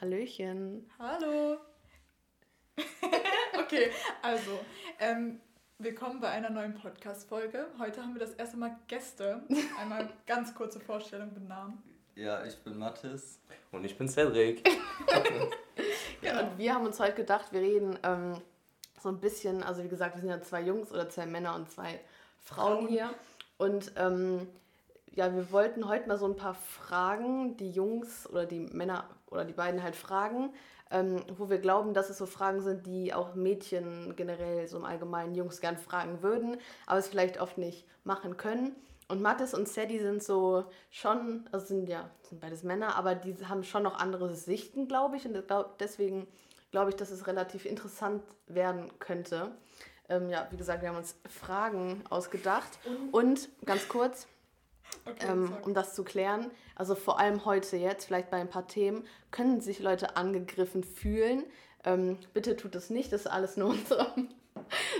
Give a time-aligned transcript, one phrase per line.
[0.00, 0.90] Hallöchen.
[0.98, 1.56] Hallo.
[3.58, 3.90] okay,
[4.22, 4.58] also,
[4.98, 5.40] ähm,
[5.78, 7.66] willkommen bei einer neuen Podcast-Folge.
[7.78, 9.42] Heute haben wir das erste Mal Gäste.
[9.80, 11.82] Einmal ganz kurze Vorstellung mit Namen.
[12.16, 13.38] Ja, ich bin Mathis.
[13.70, 14.68] Und ich bin Cedric.
[16.22, 18.40] Ja, und wir haben uns heute gedacht, wir reden ähm,
[18.98, 21.70] so ein bisschen, also wie gesagt, wir sind ja zwei Jungs oder zwei Männer und
[21.70, 22.00] zwei
[22.38, 22.88] Frauen, Frauen.
[22.88, 23.10] hier.
[23.58, 24.48] Und ähm,
[25.14, 29.44] ja, wir wollten heute mal so ein paar Fragen, die Jungs oder die Männer oder
[29.44, 30.50] die beiden halt fragen,
[30.90, 34.84] ähm, wo wir glauben, dass es so Fragen sind, die auch Mädchen generell so im
[34.84, 38.74] Allgemeinen Jungs gern fragen würden, aber es vielleicht oft nicht machen können.
[39.08, 43.36] Und Mathis und Sadie sind so schon, also sind ja, sind beides Männer, aber die
[43.46, 45.26] haben schon noch andere Sichten, glaube ich.
[45.26, 45.36] Und
[45.78, 46.26] deswegen
[46.70, 49.52] glaube ich, dass es relativ interessant werden könnte.
[50.08, 52.78] Ähm, ja, wie gesagt, wir haben uns Fragen ausgedacht.
[53.12, 54.26] Und ganz kurz,
[55.06, 58.66] Okay, ähm, um das zu klären, also vor allem heute jetzt, vielleicht bei ein paar
[58.66, 61.44] Themen, können sich Leute angegriffen fühlen.
[61.84, 64.06] Ähm, bitte tut es nicht, das ist alles nur unsere,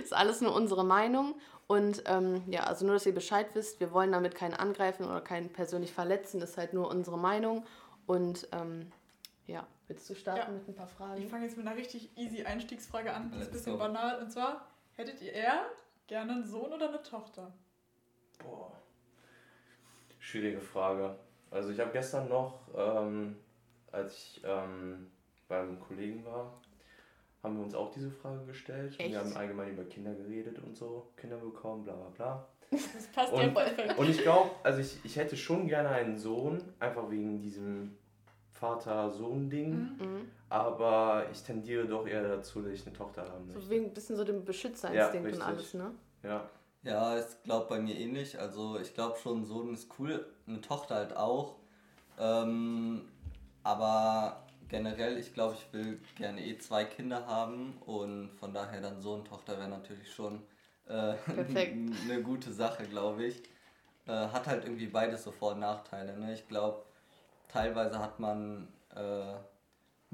[0.03, 1.35] ist alles nur unsere Meinung.
[1.67, 5.23] Und ähm, ja, also nur, dass ihr Bescheid wisst, wir wollen damit keinen angreifen oder
[5.23, 7.65] keinen persönlich verletzen, das ist halt nur unsere Meinung.
[8.07, 8.93] Und ähm,
[9.47, 10.49] ja, willst du starten Ja.
[10.59, 11.29] mit ein paar Ich Fragen?
[11.29, 13.31] fange jetzt mit einer richtig easy Einstiegsfrage an.
[13.33, 13.79] Die ist ein bisschen go.
[13.79, 14.21] banal.
[14.21, 15.65] Und zwar, hättet ihr eher
[16.07, 17.55] gerne einen Sohn oder eine Tochter?
[18.43, 18.73] Boah.
[20.25, 21.15] Schwierige Frage.
[21.51, 23.37] Also ich habe gestern noch, ähm,
[23.93, 25.09] als ich ähm,
[25.49, 26.61] beim Kollegen war,
[27.43, 28.93] haben wir uns auch diese Frage gestellt.
[28.95, 29.13] Und Echt?
[29.13, 32.49] Wir haben allgemein über Kinder geredet und so, Kinder bekommen, bla bla bla.
[32.71, 33.99] Das passt Und- ja perfekt.
[33.99, 37.95] Und ich glaube, also ich, ich hätte schon gerne einen Sohn, einfach wegen diesem
[38.53, 39.71] Vater-Sohn-Ding.
[39.75, 39.97] Mhm.
[40.01, 40.31] Mhm.
[40.49, 43.61] Aber ich tendiere doch eher dazu, dass ich eine Tochter haben möchte.
[43.61, 45.45] So wegen ein bisschen so dem Beschützerinstinkt und richtig.
[45.45, 45.91] alles, ne?
[46.23, 46.49] Ja.
[46.85, 48.39] Ja, ich glaube bei mir ähnlich.
[48.39, 51.57] Also ich glaube schon, ein Sohn ist cool, eine Tochter halt auch.
[52.19, 53.09] Ähm,
[53.63, 59.01] aber generell, ich glaube, ich will gerne eh zwei Kinder haben und von daher dann
[59.01, 60.43] Sohn, Tochter wäre natürlich schon
[60.87, 61.15] äh,
[62.05, 63.43] eine gute Sache, glaube ich.
[64.07, 66.19] Äh, hat halt irgendwie beides so Vor- und Nachteile.
[66.19, 66.35] Ne?
[66.35, 66.85] Ich glaube,
[67.49, 69.35] teilweise hat man äh,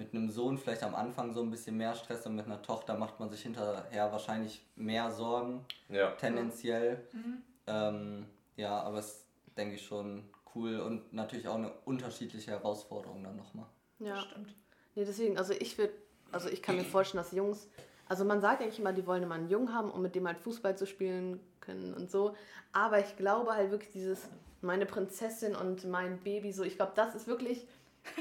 [0.01, 2.97] mit einem Sohn vielleicht am Anfang so ein bisschen mehr Stress und mit einer Tochter
[2.97, 6.13] macht man sich hinterher wahrscheinlich mehr Sorgen Ja.
[6.13, 7.07] tendenziell.
[7.13, 7.43] Mhm.
[7.67, 9.27] Ähm, ja, aber es
[9.59, 10.25] denke ich schon
[10.55, 13.67] cool und natürlich auch eine unterschiedliche Herausforderung dann nochmal.
[13.99, 14.15] Ja.
[14.15, 14.55] Das stimmt.
[14.95, 15.93] Nee, deswegen, also ich würde,
[16.33, 17.69] also ich kann mir vorstellen, dass Jungs,
[18.09, 20.39] also man sagt eigentlich immer, die wollen immer einen Jungen haben, um mit dem halt
[20.39, 22.35] Fußball zu spielen können und so.
[22.73, 24.29] Aber ich glaube halt wirklich dieses,
[24.63, 27.67] meine Prinzessin und mein Baby, so, ich glaube, das ist wirklich,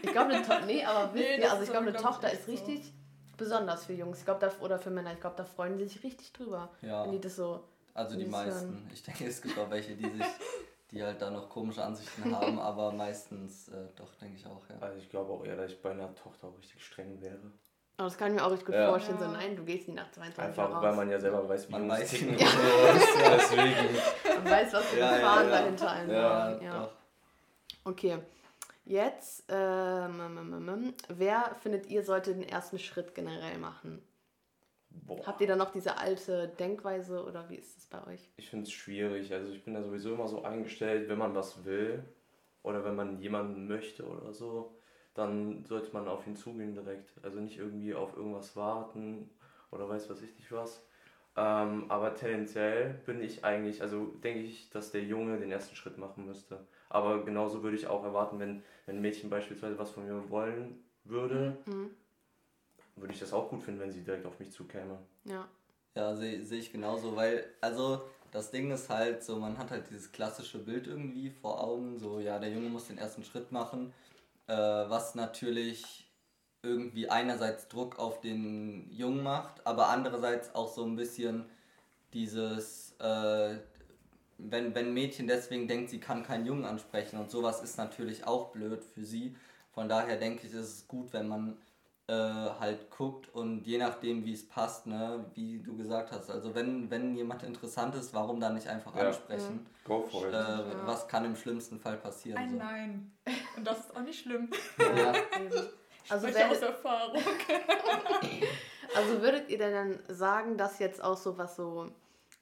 [0.01, 2.31] ich glaube, eine Tochter, nee, aber Nee, das also ist ich glaube, eine glaub Tochter
[2.31, 2.51] ist so.
[2.51, 2.93] richtig
[3.37, 6.03] besonders für Jungs, ich glaube, da, oder für Männer, ich glaube, da freuen die sich
[6.03, 7.63] richtig drüber, Ja, wenn die das so,
[7.93, 8.69] also die meisten.
[8.73, 8.89] hören.
[8.93, 10.25] Ich denke, es gibt auch welche, die sich,
[10.91, 14.75] die halt da noch komische Ansichten haben, aber meistens äh, doch, denke ich auch, ja.
[14.81, 17.39] Also ich glaube auch eher, dass ich bei einer Tochter auch richtig streng wäre.
[17.97, 18.89] aber das kann ich mir auch richtig gut Ja.
[18.89, 19.31] vorstellen, so, Ja.
[19.31, 20.83] nein, du gehst nicht nach 22 Uhr Einfach, raus.
[20.83, 22.09] weil man ja selber weiß, wie Man weiß.
[22.09, 22.47] ticken Ja.
[23.31, 23.97] Deswegen.
[24.43, 25.51] Man weiß, was für Ja, ja, Gefahren ja.
[25.59, 26.79] dahinter einem Ja, ja.
[26.81, 26.91] doch.
[27.85, 28.17] Okay,
[28.89, 34.01] jetzt, ähm, ähm, ähm, ähm, wer findet ihr sollte den ersten Schritt generell machen?
[34.89, 35.25] Boah.
[35.25, 38.29] Habt ihr da noch diese alte Denkweise oder wie ist es bei euch?
[38.37, 39.31] Ich finde es schwierig.
[39.31, 42.03] Also ich bin da sowieso immer so eingestellt, wenn man was will
[42.63, 44.75] oder wenn man jemanden möchte oder so,
[45.13, 47.13] dann sollte man auf ihn zugehen direkt.
[47.23, 49.29] Also nicht irgendwie auf irgendwas warten
[49.71, 50.83] oder weiß was ich nicht was.
[51.37, 55.99] Ähm, aber tendenziell bin ich eigentlich, also denke ich, dass der Junge den ersten Schritt
[55.99, 56.65] machen müsste.
[56.89, 60.83] Aber genauso würde ich auch erwarten, wenn, wenn ein Mädchen beispielsweise was von mir wollen
[61.03, 61.91] würde, Mhm.
[62.95, 64.97] würde ich das auch gut finden, wenn sie direkt auf mich zukäme.
[65.25, 65.47] Ja.
[65.95, 68.01] Ja, sehe seh ich genauso, weil, also
[68.31, 72.19] das Ding ist halt so, man hat halt dieses klassische Bild irgendwie vor Augen, so
[72.19, 73.91] ja, der Junge muss den ersten Schritt machen,
[74.47, 76.11] äh, was natürlich
[76.61, 81.45] irgendwie einerseits Druck auf den Jungen macht, aber andererseits auch so ein bisschen
[82.13, 83.57] dieses, äh,
[84.39, 88.25] wenn, wenn ein Mädchen deswegen denkt, sie kann keinen Jungen ansprechen und sowas ist natürlich
[88.25, 89.35] auch blöd für sie.
[89.71, 91.57] Von daher denke ich, ist es gut, wenn man
[92.07, 96.31] äh, halt guckt und je nachdem, wie es passt, ne, wie du gesagt hast.
[96.31, 99.07] Also wenn, wenn jemand interessant ist, warum dann nicht einfach Ja.
[99.07, 99.67] ansprechen?
[99.83, 100.77] Go for Äh, it.
[100.85, 102.37] Was kann im schlimmsten Fall passieren?
[102.39, 102.57] Ein so.
[102.57, 103.11] Nein.
[103.55, 104.49] Und das ist auch nicht schlimm.
[104.79, 105.13] Ja.
[106.09, 107.21] Also, Spreche aus Erfahrung.
[108.95, 111.87] also würdet ihr denn dann sagen, dass jetzt auch so was so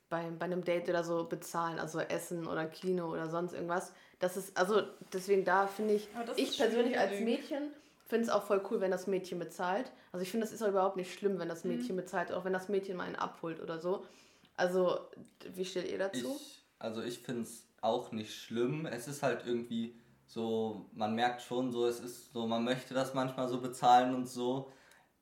[0.09, 4.38] bei, bei einem Date oder so bezahlen, also Essen oder Kino oder sonst irgendwas, das
[4.38, 4.81] ist, also
[5.13, 7.19] deswegen da finde ich, ich persönlich als.
[7.19, 7.71] Mädchen
[8.07, 9.92] finde es auch voll cool, wenn das Mädchen bezahlt.
[10.12, 11.71] Also ich finde, das ist auch überhaupt nicht schlimm, wenn das Mhm.
[11.71, 14.06] Mädchen bezahlt, auch wenn das Mädchen mal einen abholt oder so.
[14.56, 15.00] Also,
[15.54, 16.19] wie steht ihr dazu?
[16.39, 18.86] Ich, also ich finde es auch nicht schlimm.
[18.86, 19.94] Es ist halt irgendwie
[20.25, 24.27] so, man merkt schon so, es ist so, man möchte das manchmal so bezahlen und
[24.27, 24.71] so.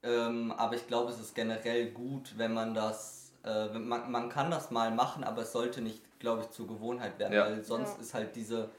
[0.04, 4.50] Ähm, aber ich glaube, es ist generell gut, wenn man das, äh, man, man kann
[4.52, 7.46] das mal machen, aber es sollte nicht, glaube ich, zur Gewohnheit werden, Ja.
[7.46, 8.02] weil sonst Ja.
[8.02, 8.70] ist halt diese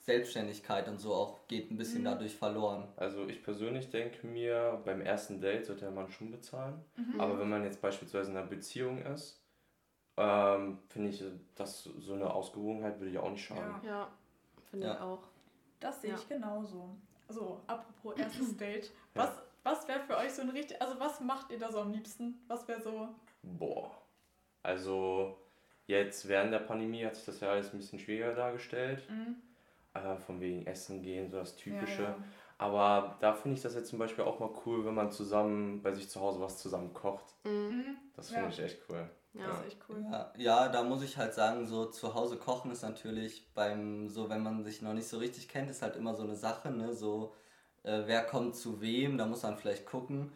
[0.00, 2.04] Selbstständigkeit und so auch geht ein bisschen Mhm.
[2.06, 2.88] dadurch verloren.
[2.96, 6.84] Also ich persönlich denke mir, beim ersten Date sollte der Mann schon bezahlen.
[6.96, 7.20] Mhm.
[7.20, 9.40] Aber wenn man jetzt beispielsweise in einer Beziehung ist,
[10.16, 11.24] ähm, finde ich,
[11.54, 13.74] dass so eine Ausgewogenheit würde ja auch nicht schaden.
[13.82, 13.88] Ja.
[13.88, 14.08] Ja,
[14.70, 14.94] finde Ja.
[14.94, 15.22] ich auch.
[15.80, 16.16] Das sehe Ja.
[16.16, 16.90] ich genauso.
[17.28, 18.90] So, apropos erstes Date.
[19.14, 19.30] Was,
[19.62, 22.38] was wäre für euch so ein richtig, also was macht ihr da so am liebsten?
[22.46, 23.08] Was wäre so,
[23.42, 23.90] Boah.
[24.64, 25.36] Also
[25.86, 29.08] jetzt während der Pandemie hat sich das ja alles ein bisschen schwieriger dargestellt.
[29.08, 29.36] mhm.
[29.94, 32.02] Äh, von wegen Essen gehen, so das Typische.
[32.02, 32.16] Ja, ja.
[32.58, 35.92] Aber da finde ich das jetzt zum Beispiel auch mal cool, wenn man zusammen bei
[35.92, 37.24] sich zu Hause was zusammen kocht.
[37.44, 37.96] Mhm.
[38.16, 38.48] Das finde Ja.
[38.48, 39.08] ich echt cool.
[39.34, 39.46] Ja.
[39.46, 40.04] Das ist echt cool.
[40.10, 44.28] Ja, ja, da muss ich halt sagen, so zu Hause kochen ist natürlich beim, so
[44.28, 46.92] wenn man sich noch nicht so richtig kennt, ist halt immer so eine Sache, ne?
[46.92, 47.32] So,
[47.84, 50.32] äh, wer kommt zu wem, da muss man vielleicht gucken.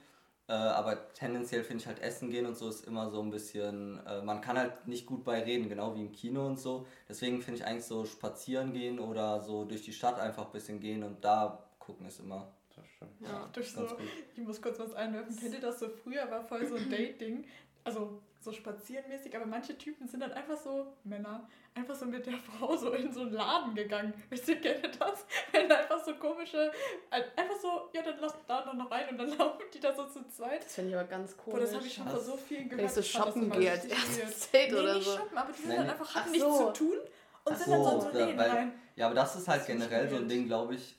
[0.48, 4.00] Äh, aber tendenziell finde ich halt Essen gehen und so ist immer so ein bisschen,
[4.06, 6.86] äh, man kann halt nicht gut bei reden, genau wie im Kino und so.
[7.06, 10.80] Deswegen finde ich eigentlich so spazieren gehen oder so durch die Stadt einfach ein bisschen
[10.80, 13.10] gehen und da gucken ist immer Das stimmt.
[13.20, 13.48] Ja.
[13.52, 13.98] Durch so, gut.
[14.34, 15.36] ich muss kurz was einwerfen.
[15.36, 15.88] Kennt ihr das so?
[15.90, 17.44] Früher war voll so ein Date-Ding.
[17.84, 22.34] Also so spazierenmäßig, aber manche Typen sind dann einfach so, Männer, einfach so mit der
[22.58, 24.12] Frau so in so einen Laden gegangen.
[24.30, 25.26] Wisst ihr, kennt ihr das?
[25.52, 26.70] Wenn einfach so komische,
[27.10, 30.04] einfach so, ja, dann lass da noch noch rein und dann laufen die da so
[30.04, 30.64] zu zweit.
[30.64, 31.54] Das finde ich aber ganz komisch.
[31.58, 32.88] Boah, das habe ich schon von so vielen Wenn gehört.
[32.90, 35.16] ich so Ich das shoppen gehe als erstes Date Nee, oder nicht so.
[35.16, 36.66] shoppen, aber die sind Nee, dann einfach, Ach hatten nichts so.
[36.66, 36.96] zu tun
[37.44, 38.72] und Ach sind dann so in so, so ja, Läden weil- rein.
[38.96, 40.28] Ja, aber das ist halt Das ist generell so ein.
[40.28, 40.96] Ding, glaube ich.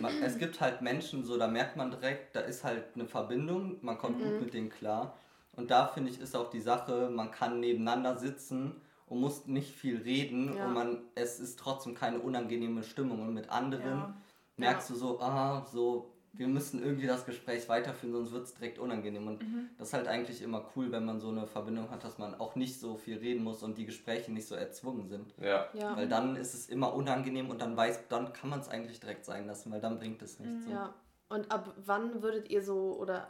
[0.00, 3.78] Man, es gibt halt Menschen, so da merkt man direkt, da ist halt eine Verbindung,
[3.80, 5.16] man kommt gut mit denen klar.
[5.58, 9.74] Und da finde ich, ist auch die Sache, man kann nebeneinander sitzen und muss nicht
[9.74, 10.66] viel reden Ja.
[10.66, 13.20] und man, es ist trotzdem keine unangenehme Stimmung.
[13.22, 14.14] Und mit anderen Ja.
[14.56, 18.78] merkst du so, ah, so, wir müssen irgendwie das Gespräch weiterführen, sonst wird es direkt
[18.78, 19.26] unangenehm.
[19.26, 19.70] Und Mhm.
[19.78, 22.54] das ist halt eigentlich immer cool, wenn man so eine Verbindung hat, dass man auch
[22.54, 25.34] nicht so viel reden muss und die Gespräche nicht so erzwungen sind.
[25.40, 25.66] Ja.
[25.72, 25.96] Ja.
[25.96, 29.24] Weil dann ist es immer unangenehm und dann weiß, dann kann man es eigentlich direkt
[29.24, 30.66] sein lassen, weil dann bringt es nichts.
[30.66, 30.70] so.
[30.70, 30.94] Ja.
[31.30, 33.28] Und ab wann würdet ihr so, oder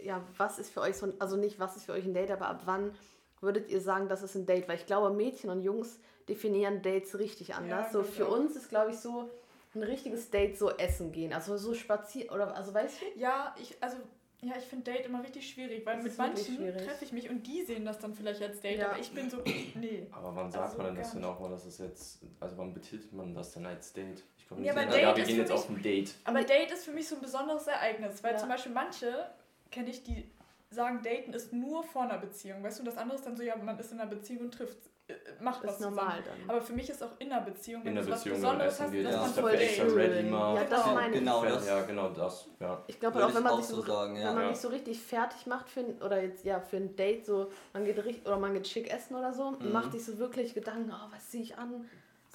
[0.00, 2.30] ja, was ist für euch so ein, also nicht, was ist für euch ein Date,
[2.30, 2.94] aber ab wann
[3.40, 4.68] würdet ihr sagen, das ist ein Date?
[4.68, 5.98] Weil ich glaube, Mädchen und Jungs
[6.28, 7.92] definieren Dates richtig anders.
[7.92, 8.32] so glaub ich für auch.
[8.38, 9.28] uns ist, glaube ich, so
[9.74, 11.32] ein richtiges Date so essen gehen.
[11.32, 13.20] Also so spazieren, oder, also weißt du?
[13.20, 13.96] Ja, ich, also,
[14.40, 17.46] ja, ich finde Date immer richtig schwierig, weil Das mit manchen treffe ich mich und
[17.46, 18.90] die sehen das dann vielleicht als Date, Ja.
[18.90, 19.38] aber ich bin so,
[19.74, 20.06] nee.
[20.12, 22.72] Aber wann sagt Also man denn das denn auch mal, dass es jetzt, also wann
[22.72, 24.22] betitelt man das denn als Date?
[24.38, 26.14] Ich komme Ja, nicht aber so, ja, Date wir gehen jetzt mich- auf ein Date.
[26.24, 28.38] Aber Date ist für mich so ein besonderes Ereignis, weil Ja.
[28.38, 29.26] zum Beispiel manche,
[29.74, 30.30] kenne ich, die
[30.70, 32.62] sagen, Daten ist nur vor einer Beziehung.
[32.62, 34.78] Weißt du, das andere ist dann so, ja, man ist in einer Beziehung und trifft,
[35.06, 36.40] äh, macht Das was ist normal zusammen.
[36.46, 36.50] dann.
[36.56, 38.90] Aber für mich ist auch in einer Beziehung, wenn In du was Beziehung Besonderes hast,
[38.92, 40.56] geht, ja, man ist voll extra ready macht.
[40.56, 40.94] Ja, das Genau.
[40.94, 41.18] meine ich.
[41.20, 42.48] Genau, das ja, genau das.
[42.60, 42.84] Ja.
[42.86, 44.28] Ich glaube auch, wenn man sich so sagen, ja.
[44.28, 44.48] wenn man Ja.
[44.54, 47.84] sich so richtig fertig macht für ein, oder jetzt ja für ein Date, so man
[47.84, 49.72] geht richtig oder man geht schick essen oder so, Mhm.
[49.72, 51.84] macht sich so wirklich Gedanken, oh, was ziehe ich an?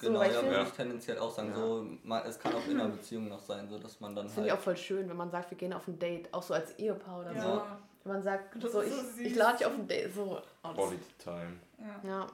[0.00, 1.56] So, Genau, ich ja, würde ich tendenziell auch sagen, Ja.
[1.56, 4.34] so, man, es kann auch in einer Beziehung noch sein, so dass man dann das
[4.34, 4.60] finde ich halt.
[4.60, 7.20] auch voll schön, wenn man sagt, wir gehen auf ein Date, auch so als Ehepaar
[7.20, 7.48] oder so.
[7.48, 7.78] Ja.
[8.04, 10.40] Wenn man sagt, Das so, ich, so ich lade dich auf ein Date, so.
[10.64, 11.56] Oh, Quality Time.
[11.78, 12.08] ja.
[12.08, 12.26] ja.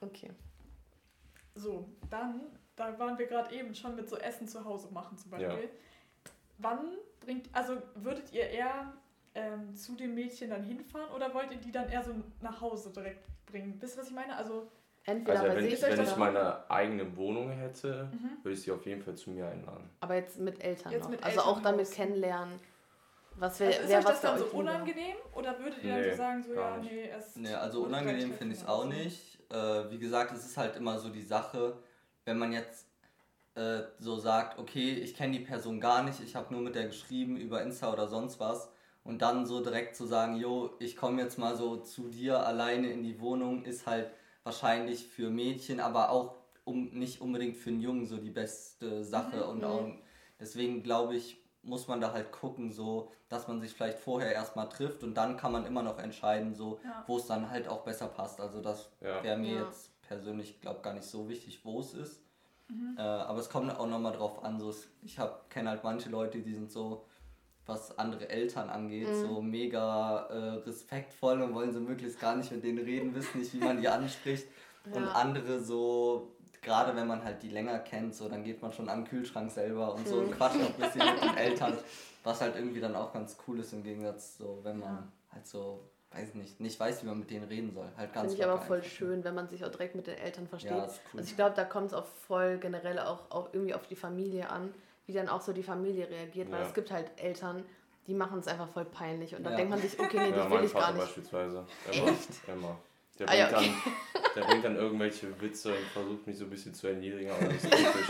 [0.00, 0.30] Okay.
[1.54, 2.40] So, dann,
[2.76, 5.64] da waren wir gerade eben schon mit so Essen zu Hause machen zum Beispiel.
[5.64, 5.68] Ja.
[6.58, 6.78] Wann
[7.20, 8.92] bringt, also würdet ihr eher
[9.34, 12.90] ähm, zu dem Mädchen dann hinfahren oder wollt ihr die dann eher so nach Hause
[12.90, 13.76] direkt bringen?
[13.80, 14.36] Wisst ihr, was ich meine?
[14.36, 14.68] Also,
[15.06, 18.42] Entweder Also bei wenn sich ich, wenn ich meine eigene Wohnung hätte, Mhm.
[18.42, 19.88] würde ich sie auf jeden Fall zu mir einladen.
[20.00, 21.10] aber jetzt mit Eltern Jetzt noch.
[21.10, 22.60] mit also auch damit kennenlernen.
[23.36, 26.02] Was wäre also ist wär euch was das dann so unangenehm oder würdet ihr dann
[26.02, 26.92] Nee, so sagen, so ja, nicht.
[26.92, 29.38] nee, es Nee, also unangenehm finde ich es auch nicht.
[29.50, 31.78] Äh, wie gesagt, es ist halt immer so die Sache,
[32.26, 32.86] wenn man jetzt
[33.54, 36.86] äh, so sagt, okay, ich kenne die Person gar nicht, ich habe nur mit der
[36.86, 38.70] geschrieben über Insta oder sonst was
[39.04, 42.90] und dann so direkt zu sagen, jo, ich komme jetzt mal so zu dir alleine
[42.90, 44.10] in die Wohnung, ist halt
[44.50, 49.44] wahrscheinlich für Mädchen, aber auch um, nicht unbedingt für einen Jungen so die beste Sache
[49.44, 49.64] Mhm, und mhm.
[49.64, 49.88] auch,
[50.40, 54.68] deswegen glaube ich, muss man da halt gucken, so, dass man sich vielleicht vorher erstmal
[54.68, 57.04] trifft und dann kann man immer noch entscheiden, so, Ja.
[57.06, 58.40] wo es dann halt auch besser passt.
[58.40, 59.22] Also das Ja.
[59.22, 59.64] wäre mir Ja.
[59.64, 62.20] jetzt persönlich, glaube gar nicht so wichtig, wo es ist.
[62.68, 62.96] Mhm.
[62.98, 65.16] Äh, aber es kommt auch nochmal drauf an, so, ich
[65.48, 67.04] kenne halt manche Leute, die sind so,
[67.70, 69.14] was andere Eltern angeht, Mhm.
[69.14, 70.36] so mega äh,
[70.66, 73.88] respektvoll und wollen so möglichst gar nicht mit denen reden, wissen nicht, wie man die
[73.88, 74.46] anspricht.
[74.92, 75.12] Und Ja.
[75.12, 79.04] andere so, gerade wenn man halt die länger kennt, so, dann geht man schon an
[79.04, 80.22] den Kühlschrank selber und so Mhm.
[80.28, 81.78] und quatscht auch ein bisschen mit den Eltern,
[82.24, 85.02] was halt irgendwie dann auch ganz cool ist im Gegensatz so, wenn man Ja.
[85.32, 85.80] halt so
[86.12, 87.86] weiß nicht, nicht weiß, wie man mit denen reden soll.
[87.96, 88.90] Halt ganz Finde ich aber voll einfach.
[88.90, 90.72] schön, wenn man sich auch direkt mit den Eltern versteht.
[90.72, 91.20] Ja, ist cool.
[91.20, 94.50] Also ich glaube, da kommt es auch voll generell auch, auch irgendwie auf die Familie
[94.50, 94.74] an,
[95.06, 96.66] wie dann auch so die Familie reagiert, weil Ja.
[96.66, 97.64] es gibt halt Eltern,
[98.06, 99.56] die machen es einfach voll peinlich und dann Ja.
[99.58, 101.04] denkt man sich, okay, nee, ja, das will mein ich gar Vater nicht.
[101.04, 101.66] beispielsweise.
[101.92, 102.54] Immer.
[102.54, 102.78] Immer.
[103.18, 103.74] Der Ah, ja, bringt, dann,
[104.36, 107.64] der bringt dann irgendwelche Witze und versucht mich so ein bisschen zu erniedrigen, aber das
[107.64, 108.08] ist typisch.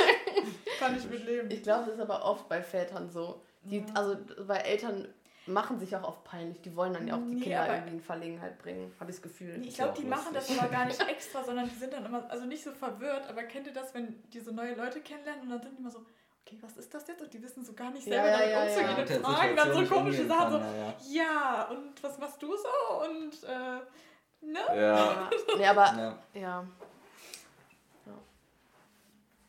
[0.79, 1.51] Kann ich mitleben.
[1.51, 3.43] Ich glaube, das ist aber oft bei Vätern so.
[3.63, 3.85] Die, Ja.
[3.95, 5.09] Also, weil Eltern
[5.47, 6.61] machen sich auch oft peinlich.
[6.63, 9.23] Die wollen dann ja auch die Nee, Kinder irgendwie in Verlegenheit bringen, habe ich das
[9.23, 9.59] Gefühl.
[9.59, 12.31] Nee, ich glaube, die machen das aber gar nicht extra, sondern die sind dann immer,
[12.31, 15.51] also nicht so verwirrt, aber kennt ihr das, wenn die so neue Leute kennenlernen und
[15.51, 16.05] dann sind die immer so,
[16.51, 17.23] okay, was ist das jetzt?
[17.23, 19.29] Und die wissen so gar nicht selber ja, damit ja, umzugehen ja.
[19.29, 21.25] und fragen dann so komische Sachen, so, kann, ja, ja.
[21.25, 23.05] ja, und was machst du so?
[23.05, 24.61] Und, äh, ne?
[24.69, 25.31] Ja, Ja.
[25.57, 26.65] Nee, aber Ja.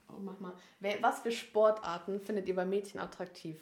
[0.10, 0.54] Oh, mach mal.
[1.00, 3.60] Was für Sportarten findet ihr bei Mädchen attraktiv?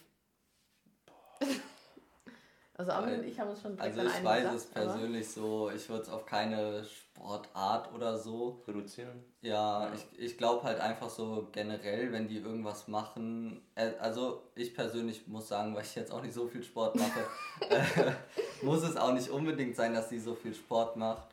[2.80, 5.70] Also Armin und ich haben uns schon direkt Also ich weiß gesagt, es persönlich so,
[5.70, 8.64] ich würde es auf keine Sportart oder so.
[8.66, 9.22] reduzieren.
[9.42, 14.74] Ja, ich, ich glaube halt einfach so generell, wenn die irgendwas machen, äh, also ich
[14.74, 17.20] persönlich muss sagen, weil ich jetzt auch nicht so viel Sport mache,
[17.70, 18.14] äh,
[18.62, 21.28] muss es auch nicht unbedingt sein, dass sie so viel Sport macht.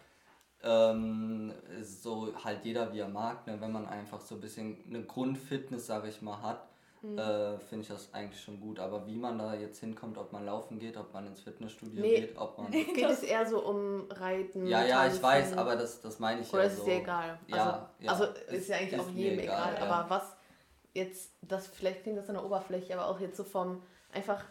[0.65, 3.61] Ähm, so halt jeder wie er mag, ne?
[3.61, 6.67] wenn man einfach so ein bisschen eine Grundfitness, sage ich mal, hat,
[7.03, 7.19] Mhm.
[7.19, 8.79] äh, finde ich das eigentlich schon gut.
[8.81, 12.21] Aber wie man da jetzt hinkommt, ob man laufen geht, ob man ins Fitnessstudio Nee.
[12.21, 12.67] geht, ob man...
[12.69, 12.79] Oder?
[12.85, 14.67] Geht es eher so um Reiten?
[14.67, 16.83] Ja, ja, ich weiß, aber das, das meine ich Oder ja ist so.
[16.83, 17.39] es dir egal?
[17.51, 19.95] Also, Ja, ja, also ist ja eigentlich ist auch jedem egal, egal, ja.
[19.95, 20.37] aber was
[20.95, 24.43] jetzt, das vielleicht klingt das an der Oberfläche, aber auch jetzt so vom einfach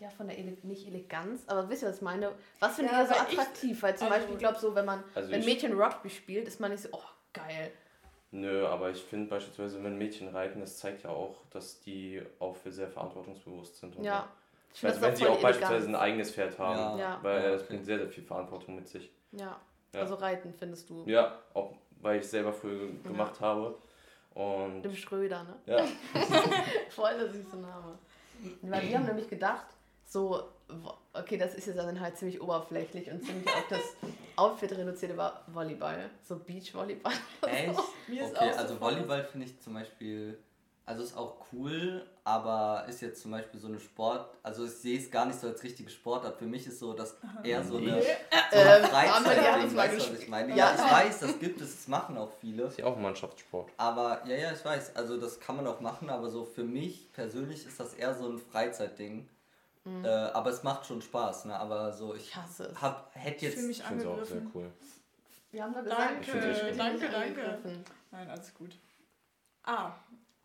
[0.00, 2.30] ja von der Ele nicht Eleganz, aber wisst ihr, was ich meine?
[2.60, 3.82] Was findet Ja, ihr so aber ich- attraktiv?
[3.82, 6.46] Weil zum also- Beispiel, ich glaube so, wenn man Also wenn ich- Mädchen Rugby spielt,
[6.46, 7.72] ist man nicht so, oh geil.
[8.30, 12.56] Nö, aber ich finde beispielsweise, wenn Mädchen reiten, das zeigt ja auch, dass die auch
[12.66, 13.96] sehr verantwortungsbewusst sind.
[13.96, 14.28] und Ja.
[14.74, 14.86] Ich so.
[14.86, 17.18] Also wenn sie auch beispielsweise ein eigenes Pferd haben, Ja.
[17.22, 19.10] weil Ja, das bringt sehr, sehr viel Verantwortung mit sich.
[19.32, 19.56] Ja.
[19.94, 20.00] Ja.
[20.00, 21.04] Also Reiten findest du.
[21.06, 23.74] Ja, auch weil ich selber früher gemacht habe.
[24.34, 25.54] Und Dem Schröder, ne?
[25.66, 25.84] ja,
[26.90, 27.98] Voll der süße Name.
[28.62, 29.66] Weil wir haben nämlich gedacht,
[30.04, 30.44] so,
[31.14, 33.80] okay, das ist jetzt dann halt ziemlich oberflächlich und ziemlich auf das
[34.36, 36.10] Outfit reduzierte war Volleyball.
[36.26, 37.12] So Beachvolleyball.
[37.46, 37.78] Echt?
[38.06, 40.38] Mir ist okay, auch so also voll- Volleyball finde ich zum Beispiel,
[40.86, 44.98] also ist auch cool, aber ist jetzt zum Beispiel so eine Sport, also ich sehe
[44.98, 46.36] es gar nicht so als richtige Sportart.
[46.36, 48.06] Für mich ist so das eher so eine, so
[48.52, 50.50] Ähm, eine Freizeitding, weißt du, was ich meine?
[50.50, 50.56] Ja.
[50.56, 52.64] Ja, ich weiß, das gibt es, das machen auch viele.
[52.64, 53.70] ist ja auch ein Mannschaftssport.
[53.76, 57.12] Aber ja, ja, ich weiß, also das kann man auch machen, aber so für mich
[57.12, 59.28] persönlich ist das eher so ein Freizeitding.
[60.04, 61.58] Äh, aber es macht schon Spaß, ne?
[61.58, 62.80] Aber so, ich Ich hasse es.
[62.80, 63.54] hab, hätte Ich jetzt.
[63.54, 64.50] fühle mich Ich finde es auch sehr angegriffen.
[64.54, 64.72] cool.
[65.50, 67.16] Wir haben da Danke, gesagt, danke, danke.
[67.16, 67.84] angegriffen.
[68.10, 68.76] Nein, alles gut.
[69.62, 69.92] Ah,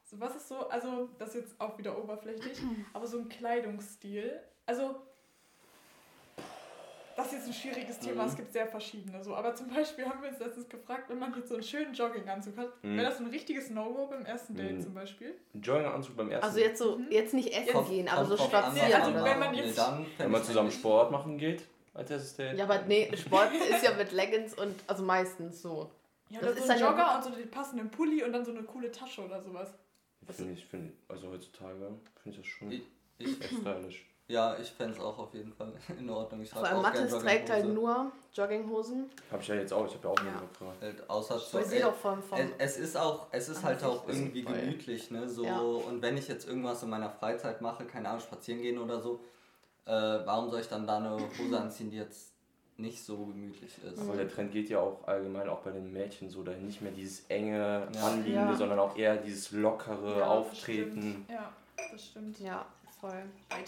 [0.05, 2.57] so was ist so, also das ist jetzt auch wieder oberflächlich,
[2.93, 4.39] aber so ein Kleidungsstil.
[4.65, 4.95] Also,
[7.15, 8.29] das ist jetzt ein schwieriges Thema, Mhm.
[8.29, 9.23] es gibt sehr verschiedene.
[9.23, 9.35] So.
[9.35, 12.57] Aber zum Beispiel haben wir uns letztens gefragt, wenn man jetzt so einen schönen Jogginganzug
[12.57, 12.97] hat, Mhm.
[12.97, 14.81] wäre das ein richtiges No-Go beim ersten Date Mhm.
[14.81, 15.35] zum Beispiel?
[15.53, 17.07] Ein Jogginganzug beim ersten Also jetzt so, Mhm.
[17.11, 18.93] jetzt nicht essen Kommt- gehen, aber so spazieren.
[18.93, 22.35] also oder wenn man jetzt- dann fänd Wenn man zusammen Sport machen geht, als erstes
[22.35, 22.57] Date.
[22.57, 25.91] Ja, aber nee, Sport ist ja mit Leggings und, also meistens so.
[26.29, 28.33] Ja, Das oder ist so ein dann ja Jogger und so den passenden Pulli und
[28.33, 29.73] dann so eine coole Tasche oder sowas.
[30.31, 31.75] Finde ich, finde also heutzutage
[32.23, 32.81] finde ich das schon Ich,
[33.19, 34.07] ich, echt stylisch.
[34.27, 36.41] Ja, ich fände es auch auf jeden Fall in Ordnung.
[36.41, 39.09] Ich Vor allem auch Mathis trägt halt nur Jogginghosen.
[39.31, 40.25] Habe ich ja jetzt auch, ich habe ja auch Ja.
[40.31, 40.39] ja.
[40.39, 40.81] gefragt.
[40.81, 44.07] Halt außer zu, Ich doch vom, vom es, es ist auch, es ist halt auch
[44.07, 45.27] irgendwie gemütlich, ne?
[45.29, 45.59] So, Ja.
[45.59, 49.19] und wenn ich jetzt irgendwas in meiner Freizeit mache, keine Ahnung, spazieren gehen oder so,
[49.85, 52.31] äh, warum soll ich dann da eine Hose anziehen, die jetzt
[52.77, 53.99] nicht so gemütlich ist?
[53.99, 56.65] Aber der Trend geht ja auch allgemein auch bei den Mädchen so dahin.
[56.65, 58.07] Nicht mehr dieses enge, Ja.
[58.07, 58.55] anliegende, Ja.
[58.55, 61.25] sondern auch eher dieses lockere Ja, Auftreten.
[61.29, 61.51] Ja,
[61.91, 62.39] das stimmt.
[62.39, 62.65] ja,
[63.07, 63.23] voll.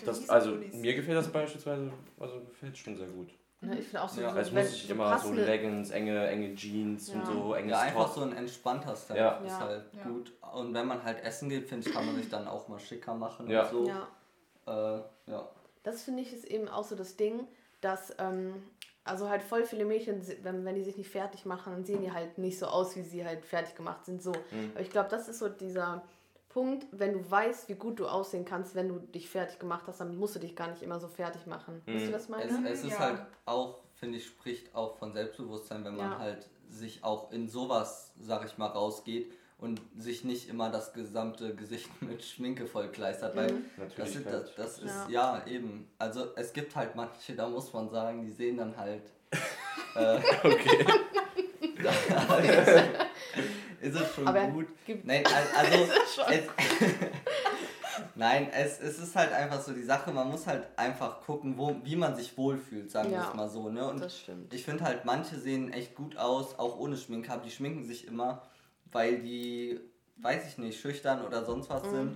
[0.06, 0.74] Das, also Pullis.
[0.76, 3.30] mir gefällt das beispielsweise, also gefällt schon sehr gut.
[3.62, 4.30] Ne, ich finde auch so, Ja.
[4.32, 7.26] so Also es wenn- muss nicht so immer so Leggings, enge, enge Jeans und Ja.
[7.26, 8.14] so, enges Ja, einfach Top.
[8.16, 9.38] so ein entspannter Style Ja.
[9.40, 10.04] ist halt Ja.
[10.04, 10.32] gut.
[10.54, 13.14] Und wenn man halt essen geht, finde ich, kann man sich dann auch mal schicker
[13.16, 13.64] machen Ja.
[13.64, 13.88] und so.
[13.88, 14.08] Ja,
[14.68, 15.50] Äh, ja.
[15.84, 17.48] das finde ich ist eben auch so das Ding,
[17.82, 18.64] dass ähm,
[19.04, 22.12] also halt voll viele Mädchen, wenn, wenn die sich nicht fertig machen, dann sehen die
[22.12, 24.22] halt nicht so aus, wie sie halt fertig gemacht sind.
[24.24, 24.32] So.
[24.32, 24.72] Mhm.
[24.74, 26.02] Aber ich glaube, das ist so dieser
[26.56, 30.00] Punkt, wenn du weißt, wie gut du aussehen kannst, wenn du dich fertig gemacht hast,
[30.00, 31.82] dann musst du dich gar nicht immer so fertig machen.
[31.86, 31.94] Mhm.
[31.94, 32.70] Wisst ihr, was ich Es, meine?
[32.70, 33.00] es ist Ja.
[33.00, 36.18] halt auch, finde ich, spricht auch von Selbstbewusstsein, wenn man Ja.
[36.20, 41.54] halt sich auch in sowas, sag ich mal, rausgeht und sich nicht immer das gesamte
[41.56, 43.66] Gesicht mit Schminke vollkleistert, weil Mhm.
[43.76, 44.16] das, Natürlich.
[44.16, 45.40] ist, das, das ist, Ja.
[45.40, 45.48] ja.
[45.48, 49.04] eben, also es gibt halt manche, da muss man sagen, die sehen dann halt,
[49.96, 50.86] äh, okay.
[53.86, 54.68] ist es schon Aber gut.
[55.04, 56.44] Nein, al- also, schon es,
[58.16, 61.76] Nein, es, es ist halt einfach so die Sache, man muss halt einfach gucken, wo,
[61.84, 63.70] wie man sich wohlfühlt, sagen wir Ja, es mal so.
[63.70, 63.88] Ne?
[63.90, 64.54] Und Das stimmt.
[64.54, 68.08] ich finde halt, manche sehen echt gut aus, auch ohne Schminke, aber die schminken sich
[68.08, 68.42] immer,
[68.92, 69.80] weil die,
[70.18, 72.16] weiß ich nicht, schüchtern oder sonst was sind.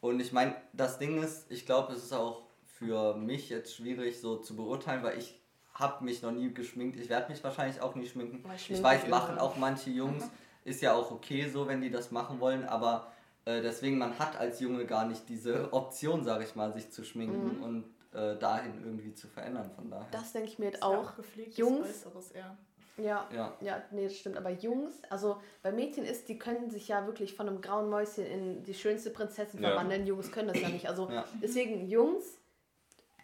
[0.00, 2.42] Und ich meine, das Ding ist, ich glaube, es ist auch
[2.78, 5.40] für mich jetzt schwierig so zu beurteilen, weil ich
[5.74, 6.96] habe mich noch nie geschminkt.
[6.98, 8.44] Ich werde mich wahrscheinlich auch nie schminken.
[8.68, 10.24] Ich weiß, machen auch manche Jungs.
[10.64, 13.12] Ist ja auch okay so, wenn die das machen wollen, aber
[13.44, 17.04] äh, deswegen, man hat als Junge gar nicht diese Option, sage ich mal, sich zu
[17.04, 17.62] schminken Mhm.
[17.62, 19.70] und äh, dahin irgendwie zu verändern.
[19.74, 20.06] Von daher.
[20.12, 21.16] Das denke ich mir jetzt ja auch.
[21.16, 22.56] gepflegtes Jungs- Äußeres eher.
[22.98, 23.56] Ja, ja.
[23.62, 24.36] ja, nee, das stimmt.
[24.36, 28.26] Aber Jungs, also bei Mädchen ist, die können sich ja wirklich von einem grauen Mäuschen
[28.26, 29.70] in die schönste Prinzessin Ja.
[29.70, 30.06] verwandeln.
[30.06, 30.86] Jungs können das ja nicht.
[30.88, 31.24] Also Ja.
[31.42, 32.38] deswegen Jungs,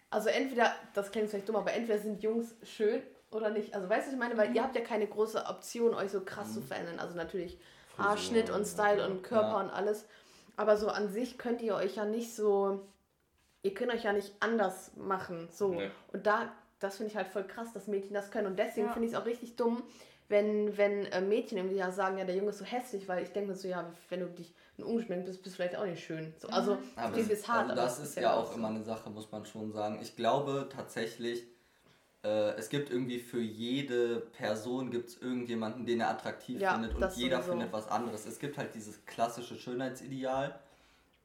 [0.09, 3.73] also entweder, das klingt vielleicht dumm, aber entweder sind Jungs schön oder nicht.
[3.75, 4.37] Also weißt du, ich meine?
[4.37, 6.99] Weil ihr habt ja keine große Option, euch so krass zu verändern.
[6.99, 7.59] Also natürlich
[7.97, 9.59] Haarschnitt und Style und Körper Ja.
[9.61, 10.07] und alles.
[10.57, 12.81] Aber so an sich könnt ihr euch ja nicht so,
[13.61, 15.47] ihr könnt euch ja nicht anders machen.
[15.51, 15.69] So.
[15.73, 15.89] Nee.
[16.11, 18.47] Und da, das finde ich halt voll krass, dass Mädchen das können.
[18.47, 18.93] Und deswegen Ja.
[18.93, 19.83] finde ich es auch richtig dumm,
[20.27, 23.31] wenn, wenn äh, Mädchen irgendwie ja sagen, ja, der Junge ist so hässlich, weil ich
[23.31, 26.33] denke mir so, ja, wenn du dich ungeschminkt bist, bist du vielleicht auch nicht schön.
[26.37, 28.57] So, also, Aber klingt jetzt hart, also das es ist ja auch so.
[28.57, 29.99] immer eine Sache, muss man schon sagen.
[30.01, 31.47] Ich glaube tatsächlich,
[32.23, 36.95] äh, es gibt irgendwie für jede Person gibt es irgendjemanden, den er attraktiv Ja, findet
[36.95, 37.51] und jeder sowieso.
[37.51, 38.25] findet was anderes.
[38.25, 40.59] Es gibt halt dieses klassische Schönheitsideal,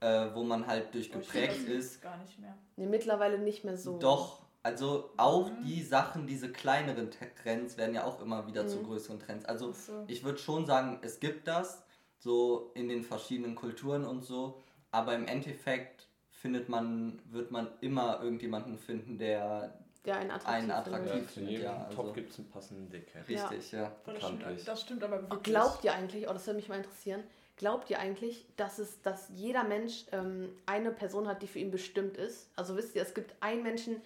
[0.00, 2.02] äh, wo man halt durch Aber ich finde, geprägt das ist.
[2.02, 2.56] gar nicht mehr.
[2.76, 3.98] Nee, mittlerweile nicht mehr so.
[3.98, 5.62] Doch, also auch Mhm.
[5.64, 7.10] die Sachen, diese kleineren
[7.42, 8.84] Trends werden ja auch immer wieder zu Mhm.
[8.84, 9.44] größeren Trends.
[9.44, 10.04] Also so.
[10.06, 11.82] ich würde schon sagen, es gibt das,
[12.18, 18.20] so in den verschiedenen Kulturen und so, aber im Endeffekt findet man, wird man immer
[18.22, 20.86] irgendjemanden finden, der der einen attraktiv einen findet.
[20.86, 21.84] attraktiv Ja, zu findet, jedem ja.
[21.84, 23.12] Also Top gibt es einen passenden Dick.
[23.28, 23.92] richtig, ja.
[24.04, 25.42] Aber das, stimmt, das stimmt aber wirklich.
[25.42, 27.22] Glaubt ihr eigentlich, oh, das würde mich mal interessieren,
[27.56, 31.70] glaubt ihr eigentlich, dass es, dass jeder Mensch ähm, eine Person hat, die für ihn
[31.70, 32.50] bestimmt ist?
[32.56, 34.02] Also wisst ihr, es gibt einen Menschen,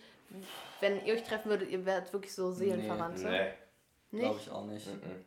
[0.80, 3.24] wenn ihr euch treffen würdet, ihr werdet wirklich so Seelenverwandte.
[4.10, 4.20] Nee.
[4.20, 4.46] Glaube Nicht?
[4.46, 4.86] ich auch nicht.
[4.86, 5.24] Mhm.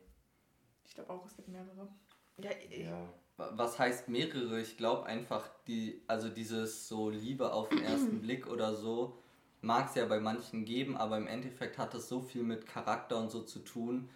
[0.86, 1.88] Ich glaube auch, es gibt mehrere.
[2.38, 3.10] Ja, ich, Ja.
[3.38, 4.60] Was heißt mehrere?
[4.62, 9.18] Ich glaube einfach, die, also dieses so Liebe auf den ersten Blick oder so,
[9.62, 13.18] mag es ja bei manchen geben, aber im Endeffekt hat es so viel mit Charakter
[13.18, 14.10] und so zu tun,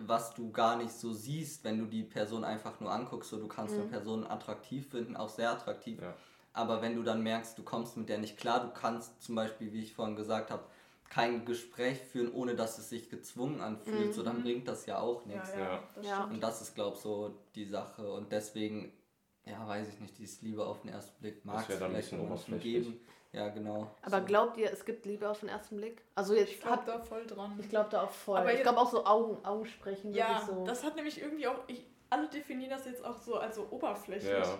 [0.00, 3.30] was du gar nicht so siehst, wenn du die Person einfach nur anguckst.
[3.30, 6.00] So, du kannst eine Person attraktiv finden, auch sehr attraktiv.
[6.00, 6.14] Ja.
[6.52, 9.72] Aber wenn du dann merkst, du kommst mit der nicht klar, du kannst zum Beispiel,
[9.72, 10.64] wie ich vorhin gesagt habe,
[11.08, 15.24] kein Gespräch führen, ohne dass es sich gezwungen anfühlt, so dann bringt das ja auch
[15.24, 15.54] nichts.
[15.54, 15.82] ja, Ja.
[15.94, 16.30] das.
[16.30, 18.12] Und das ist, glaube ich, so die Sache.
[18.12, 18.92] Und deswegen,
[19.46, 22.12] ja, weiß ich nicht, dieses Liebe auf den ersten Blick mag es vielleicht
[22.60, 23.00] geben.
[23.32, 23.90] Ja, genau.
[24.02, 24.24] aber so.
[24.26, 26.02] glaubt ihr, es gibt Liebe auf den ersten Blick?
[26.14, 27.58] Also jetzt Ich glaube habt, da voll dran.
[27.60, 28.38] ich glaube da auch voll.
[28.38, 30.12] Aber ich glaube auch so Augen, Augen sprechen.
[30.14, 30.64] ja, wirklich so.
[30.64, 31.58] das hat nämlich irgendwie auch.
[31.66, 34.30] Ich, alle definieren das jetzt auch so als so oberflächlich.
[34.32, 34.58] Ja.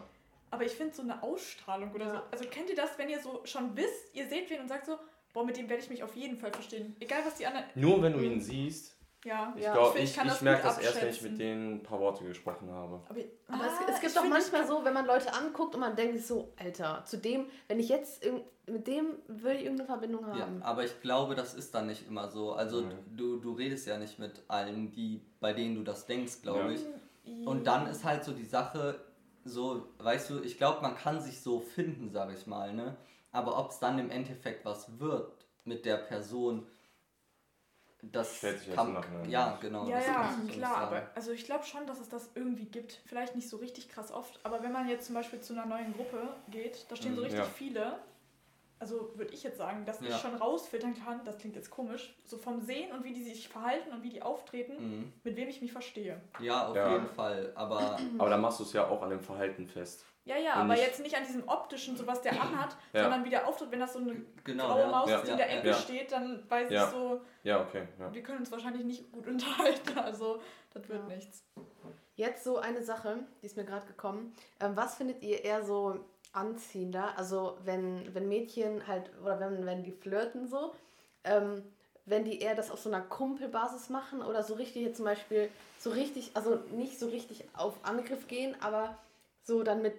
[0.51, 2.13] Aber ich finde so eine Ausstrahlung oder Ja.
[2.13, 2.21] so.
[2.31, 4.99] Also kennt ihr das, wenn ihr so schon wisst, ihr seht wen und sagt so,
[5.33, 6.95] boah, mit dem werde ich mich auf jeden Fall verstehen.
[7.01, 7.65] Egal was die anderen.
[7.75, 9.53] Nur wenn du ihn siehst, Ja.
[9.57, 9.73] ich Ja.
[9.73, 11.83] glaube, Ich ich, ich kann ich, das merke das erst, wenn ich mit denen ein
[11.83, 13.01] paar Worte gesprochen habe.
[13.09, 15.75] Aber, Aber Ah, es, es ich gibt doch manchmal ich so, wenn man Leute anguckt
[15.75, 18.25] und man denkt sich so, Alter, zu dem, wenn ich jetzt
[18.67, 20.63] mit dem würde ich irgendeine Verbindung Ja, haben.
[20.63, 22.53] aber ich glaube, das ist dann nicht immer so.
[22.53, 22.93] Also Mhm.
[23.17, 26.71] du, du redest ja nicht mit allen, die, bei denen du das denkst, glaube Ja.
[26.71, 26.83] ich.
[26.85, 29.01] kann- Und dann ist halt so die Sache,
[29.45, 32.97] so, weißt du, ich glaube, man kann sich so finden, sage ich mal, ne?
[33.33, 35.33] Aber ob es dann im Endeffekt was wird
[35.65, 36.67] mit der Person,
[38.03, 39.89] das Stellt sich kann, im Nachhinein ja, genau.
[39.89, 43.01] Ja, ja, so klar, aber also ich glaube schon, dass es das irgendwie gibt.
[43.07, 45.93] Vielleicht nicht so richtig krass oft, aber wenn man jetzt zum Beispiel zu einer neuen
[45.93, 47.51] Gruppe geht, da stehen so Mhm, richtig ja.
[47.51, 47.99] viele.
[48.81, 50.19] Also würde ich jetzt sagen, dass ich Ja.
[50.19, 53.93] schon rausfiltern kann, das klingt jetzt komisch, so vom Sehen und wie die sich verhalten
[53.93, 55.13] und wie die auftreten, Mhm.
[55.25, 56.21] mit wem ich mich verstehe.
[56.39, 56.93] Ja, auf Ja.
[56.93, 57.53] jeden Fall.
[57.57, 60.05] Aber Aber dann machst du es ja auch an dem Verhalten fest.
[60.29, 63.03] Ja, ja, Und aber nicht- jetzt nicht an diesem optischen, so was der anhat, Ja.
[63.05, 64.15] sondern wie der auftritt, wenn das so eine
[64.45, 64.67] genau.
[64.69, 64.87] graue ja.
[64.89, 65.17] Maus Ja.
[65.19, 65.75] ist, die in der Ecke ja.
[65.75, 66.85] steht, dann weiß Ja.
[66.85, 67.89] ich so, Ja, okay.
[67.99, 68.13] Ja.
[68.13, 70.41] wir können uns wahrscheinlich nicht gut unterhalten, also
[70.75, 71.15] das wird Ja.
[71.17, 71.43] nichts.
[72.17, 74.35] Jetzt so eine Sache, die ist mir gerade gekommen.
[74.61, 75.99] Ähm, was findet ihr eher so
[76.33, 77.17] anziehender?
[77.17, 80.75] Also wenn, wenn Mädchen halt, oder wenn, wenn die flirten so,
[81.25, 81.63] ähm,
[82.07, 85.51] wenn die eher das auf so einer Kumpelbasis machen oder so richtig jetzt zum Beispiel
[85.79, 88.97] so richtig, also nicht so richtig auf Angriff gehen, aber
[89.43, 89.95] so dann mit,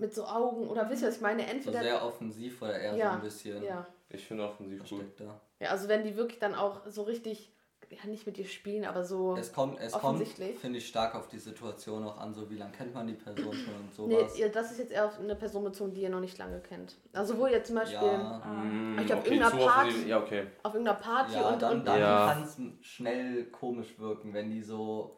[0.00, 1.42] mit so Augen oder wisst ihr, was ich meine?
[1.42, 1.80] So Entweder.
[1.80, 3.86] sehr offensiv oder eher so Ja, ein bisschen ja.
[4.08, 4.88] Ich finde offensiv gut.
[4.88, 5.40] versteckter.
[5.60, 7.52] ja, also wenn die wirklich dann auch so richtig,
[7.90, 9.36] ja nicht mit dir spielen, aber so.
[9.36, 10.56] Es kommt, es kommt Offensichtlich.
[10.58, 13.52] finde ich, stark auf die Situation auch an, so wie lange kennt man die Person
[13.54, 14.38] schon und Nee, sowas.
[14.38, 16.96] ihr, das ist jetzt eher auf eine Person bezogen, die ihr noch nicht lange kennt.
[17.12, 20.46] Also wo ihr zum Beispiel ja, Mm, Ich glaub, okay, irgendeiner Ja, okay.
[20.64, 22.32] auf irgendeiner Party ja und, dann, und dann Ja.
[22.32, 25.16] kann es schnell komisch wirken, wenn die so.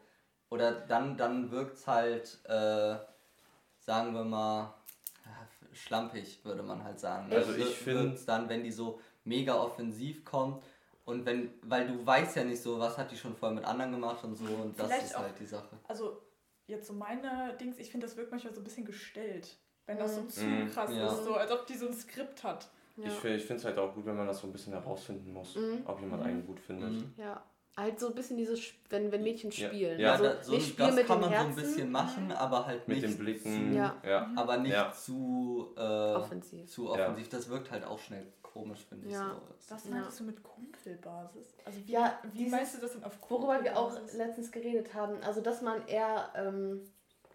[0.50, 2.96] Oder dann, dann wirkt es halt, äh,
[3.84, 4.72] sagen wir mal,
[5.72, 7.32] schlampig, würde man halt sagen.
[7.32, 10.62] Also Es ich wird- find- wird's dann, wenn die so mega offensiv kommt
[11.04, 13.92] und wenn, weil du weißt ja nicht so, was hat die schon vorher mit anderen
[13.92, 15.76] gemacht und so und das ist auch- halt die Sache.
[15.88, 16.20] Also,
[16.66, 19.56] jetzt so meine Dings, ich finde, das wirkt manchmal so ein bisschen gestellt.
[19.86, 20.70] Wenn das so zu Mhm.
[20.70, 21.06] krass Ja.
[21.08, 22.68] ist, so als ob die so ein Skript hat.
[22.96, 23.06] Ja.
[23.06, 25.56] Ich, ich finde es halt auch gut, wenn man das so ein bisschen herausfinden muss,
[25.56, 25.82] Mhm.
[25.86, 26.28] ob jemand Mhm.
[26.28, 26.90] einen gut findet.
[26.92, 27.14] Mhm.
[27.16, 27.42] ja.
[27.76, 29.98] Halt so ein bisschen dieses, Sp- wenn, wenn Mädchen spielen.
[29.98, 31.90] Ja, also da, so, nicht spielen das mit kann dem man so Herzen, ein bisschen
[31.90, 33.70] machen, aber halt Mit nicht den Blicken.
[33.72, 33.96] zu, Ja.
[34.04, 34.30] ja.
[34.36, 34.92] aber nicht Ja.
[34.92, 36.68] zu, äh, offensiv.
[36.70, 36.90] zu Ja.
[36.90, 37.28] offensiv.
[37.30, 39.16] Das wirkt halt auch schnell komisch, finde ich.
[39.16, 39.22] So.
[39.70, 39.90] Was Ja.
[39.90, 41.54] meinst du mit Kumpelbasis?
[41.64, 44.18] Also wie, Ja, wie dieses- meinst du das denn auf Worüber wir auch Kumpelbasis?
[44.18, 46.82] letztens geredet haben, also dass man eher, ähm,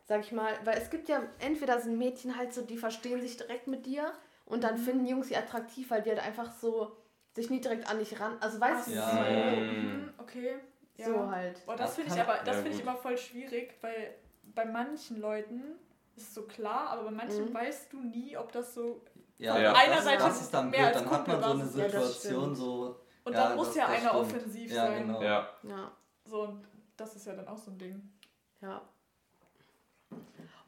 [0.05, 3.37] sag ich mal, weil es gibt ja, entweder sind Mädchen halt so, die verstehen sich
[3.37, 4.11] direkt mit dir
[4.45, 6.95] und dann finden Jungs sie attraktiv, weil die halt einfach so
[7.37, 9.51] sich nie direkt an dich ran, also weißt du, so, Ja.
[9.55, 10.55] mhm, okay.
[10.97, 11.05] Ja.
[11.05, 11.63] so halt.
[11.65, 14.15] Boah, das Das finde ich aber, das Ja, finde ich immer voll schwierig, weil
[14.55, 15.61] bei manchen Leuten
[16.15, 17.53] ist es so klar, aber bei manchen Mhm.
[17.53, 19.01] weißt du nie, ob das so.
[19.37, 19.71] Ja, Ja.
[19.73, 20.95] das, Einer Seite das ist dann mehr blöd.
[20.95, 21.59] als Dann hat man so eine.
[21.59, 21.73] Ja, das
[22.21, 22.57] Situation stimmt.
[22.57, 22.99] so.
[23.23, 24.21] Und Ja, dann muss das- ja das einer stimmt.
[24.23, 25.07] offensiv Ja, sein.
[25.07, 25.21] genau.
[25.21, 25.49] Ja.
[25.63, 25.91] Ja,
[26.25, 28.11] So, und das ist ja dann auch so ein Ding.
[28.61, 28.81] ja.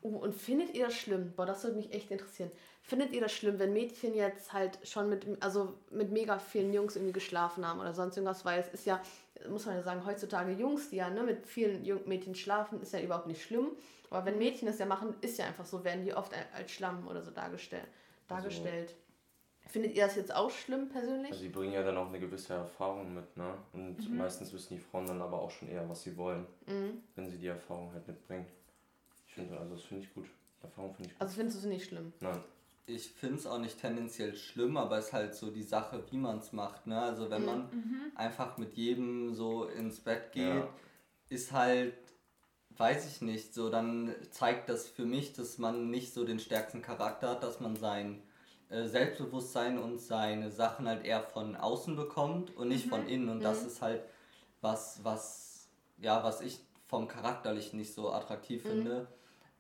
[0.02, 1.34] Oh, und findet ihr das schlimm?
[1.36, 2.52] Boah, das würde mich echt interessieren.
[2.82, 6.96] Findet ihr das schlimm, wenn Mädchen jetzt halt schon mit, also mit mega vielen Jungs
[6.96, 8.46] irgendwie geschlafen haben oder sonst irgendwas?
[8.46, 9.02] Weil es ist ja,
[9.50, 12.94] muss man ja sagen, heutzutage Jungs, die ja ne, mit vielen Jung Mädchen schlafen, ist
[12.94, 13.72] ja überhaupt nicht schlimm.
[14.10, 17.06] Aber wenn Mädchen das ja machen, ist ja einfach so, werden die oft als Schlamm
[17.08, 17.88] oder so dargestellt.
[18.28, 18.96] dargestellt.
[19.68, 21.32] Findet ihr das jetzt auch schlimm persönlich?
[21.32, 23.54] Also die bringen ja dann auch eine gewisse Erfahrung mit, ne?
[23.74, 27.04] Und meistens wissen die Frauen dann aber auch schon eher, was sie wollen, Mhm.
[27.16, 28.48] wenn sie die Erfahrung halt mitbringen.
[29.30, 30.26] Ich finde, also das finde ich gut.
[30.62, 31.22] Erfahrung finde ich gut.
[31.22, 32.12] Also findest du es nicht schlimm?
[32.20, 32.44] Nein.
[32.88, 36.18] Ich finde es auch nicht tendenziell schlimm, aber es ist halt so die Sache, wie
[36.18, 36.88] man es macht.
[36.88, 37.00] Ne?
[37.00, 37.46] Also wenn Mhm.
[37.48, 37.70] man
[38.16, 40.68] einfach mit jedem so ins Bett geht, Ja.
[41.30, 41.94] ist halt,
[42.72, 46.82] weiß ich nicht, so dann zeigt das für mich, dass man nicht so den stärksten
[46.82, 48.24] Charakter hat, dass man sein
[48.72, 53.30] äh, Selbstbewusstsein und seine Sachen halt eher von außen bekommt und nicht von innen.
[53.30, 54.04] Und das ist halt
[54.62, 59.08] was, was, ja, was ich vom Charakterlichen nicht so attraktiv finde.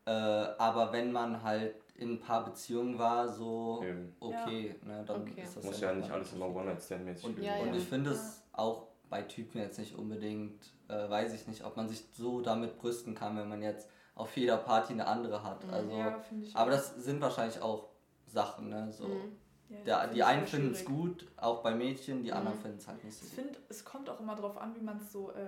[0.06, 4.16] Äh, aber wenn man halt in ein paar Beziehungen war, so Eben.
[4.20, 5.42] okay, ne, dann Okay.
[5.44, 7.76] ist das Muss ja nicht alles immer One-Night-Stand-mäßig und, Ja, und ja.
[7.76, 11.90] ich finde es auch bei Typen jetzt nicht unbedingt, äh, weiß ich nicht, ob man
[11.90, 15.66] sich so damit brüsten kann, wenn man jetzt auf jeder Party eine andere hat.
[15.72, 16.56] Also, ja, finde ich.
[16.56, 16.76] aber auch.
[16.76, 17.90] das sind wahrscheinlich auch
[18.26, 18.92] Sachen, ne?
[18.92, 19.08] So.
[19.08, 19.38] Mhm.
[19.70, 22.62] Ja, Der, die einen finden es gut, auch bei Mädchen, die anderen Mhm.
[22.64, 23.44] finden es halt nicht so Ich gut.
[23.46, 25.48] finde, es kommt auch immer darauf an, wie man es so äh,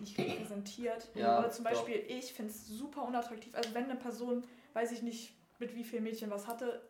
[0.00, 1.08] nicht repräsentiert.
[1.14, 1.72] Ja, Oder zum doch.
[1.72, 3.54] Beispiel, ich finde es super unattraktiv.
[3.54, 6.80] Also wenn eine Person, weiß ich nicht, mit wie vielen Mädchen was hatte,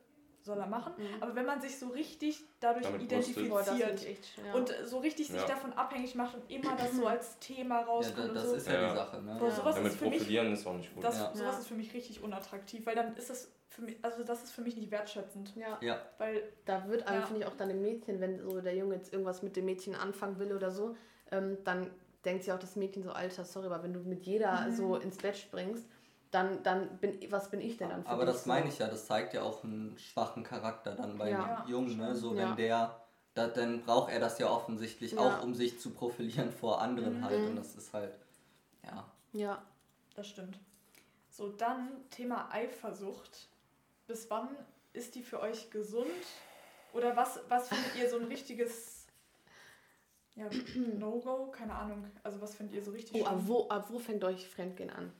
[0.41, 0.93] soll er machen.
[0.97, 1.21] Mhm.
[1.23, 4.55] Aber wenn man sich so richtig dadurch Damit das identifiziert ich echt schwer.
[4.55, 5.47] und so richtig sich Ja.
[5.49, 8.55] davon abhängig macht und immer das so als Thema Ja, rauskommt da, und das so,
[8.55, 8.89] ist ja, Ja.
[8.91, 9.37] die Sache, ne?
[9.39, 9.55] Boah, Ja.
[9.57, 11.03] sowas Damit ist für mich profilieren ist auch nicht gut.
[11.05, 11.35] das, Ja.
[11.35, 11.59] sowas Ja.
[11.61, 14.63] ist für mich richtig unattraktiv, weil dann ist das für mich, also das ist für
[14.63, 15.55] mich nicht wertschätzend.
[15.57, 15.79] ja.
[15.81, 17.27] Ja, Weil Da wird einem, Ja.
[17.27, 19.95] finde ich, auch dann dem Mädchen, wenn so der Junge jetzt irgendwas mit dem Mädchen
[19.95, 20.97] anfangen will oder so,
[21.31, 21.91] ähm, dann
[22.25, 24.73] denkt sich auch das Mädchen so, Alter, sorry, aber wenn du mit jeder Mhm.
[24.75, 25.87] so ins Bett springst,
[26.33, 28.49] dann, dann bin was bin ich denn dann für aber das so?
[28.49, 31.65] meine ich ja, das zeigt ja auch einen schwachen Charakter dann beim Ja.
[31.69, 32.15] Jungen, ne?
[32.17, 32.51] So Ja.
[32.51, 33.01] wenn der,
[33.35, 35.21] da, dann braucht er das ja offensichtlich Ja.
[35.21, 37.25] auch, um sich zu profilieren vor anderen Mhm.
[37.25, 38.13] halt und das ist halt,
[38.85, 39.05] ja.
[39.33, 39.63] Ja.
[40.17, 40.59] Das stimmt.
[41.31, 43.49] So, dann Thema Eifersucht.
[44.09, 44.49] Bis wann
[44.95, 46.07] ist die für euch gesund?
[46.95, 49.07] Oder was, was findet ihr so ein richtiges
[50.35, 50.49] ja,
[50.99, 51.51] No-Go?
[51.51, 52.11] Keine Ahnung.
[52.23, 55.13] Also was findet ihr so richtig Oh, ab wo, ab wo fängt euch Fremdgehen an?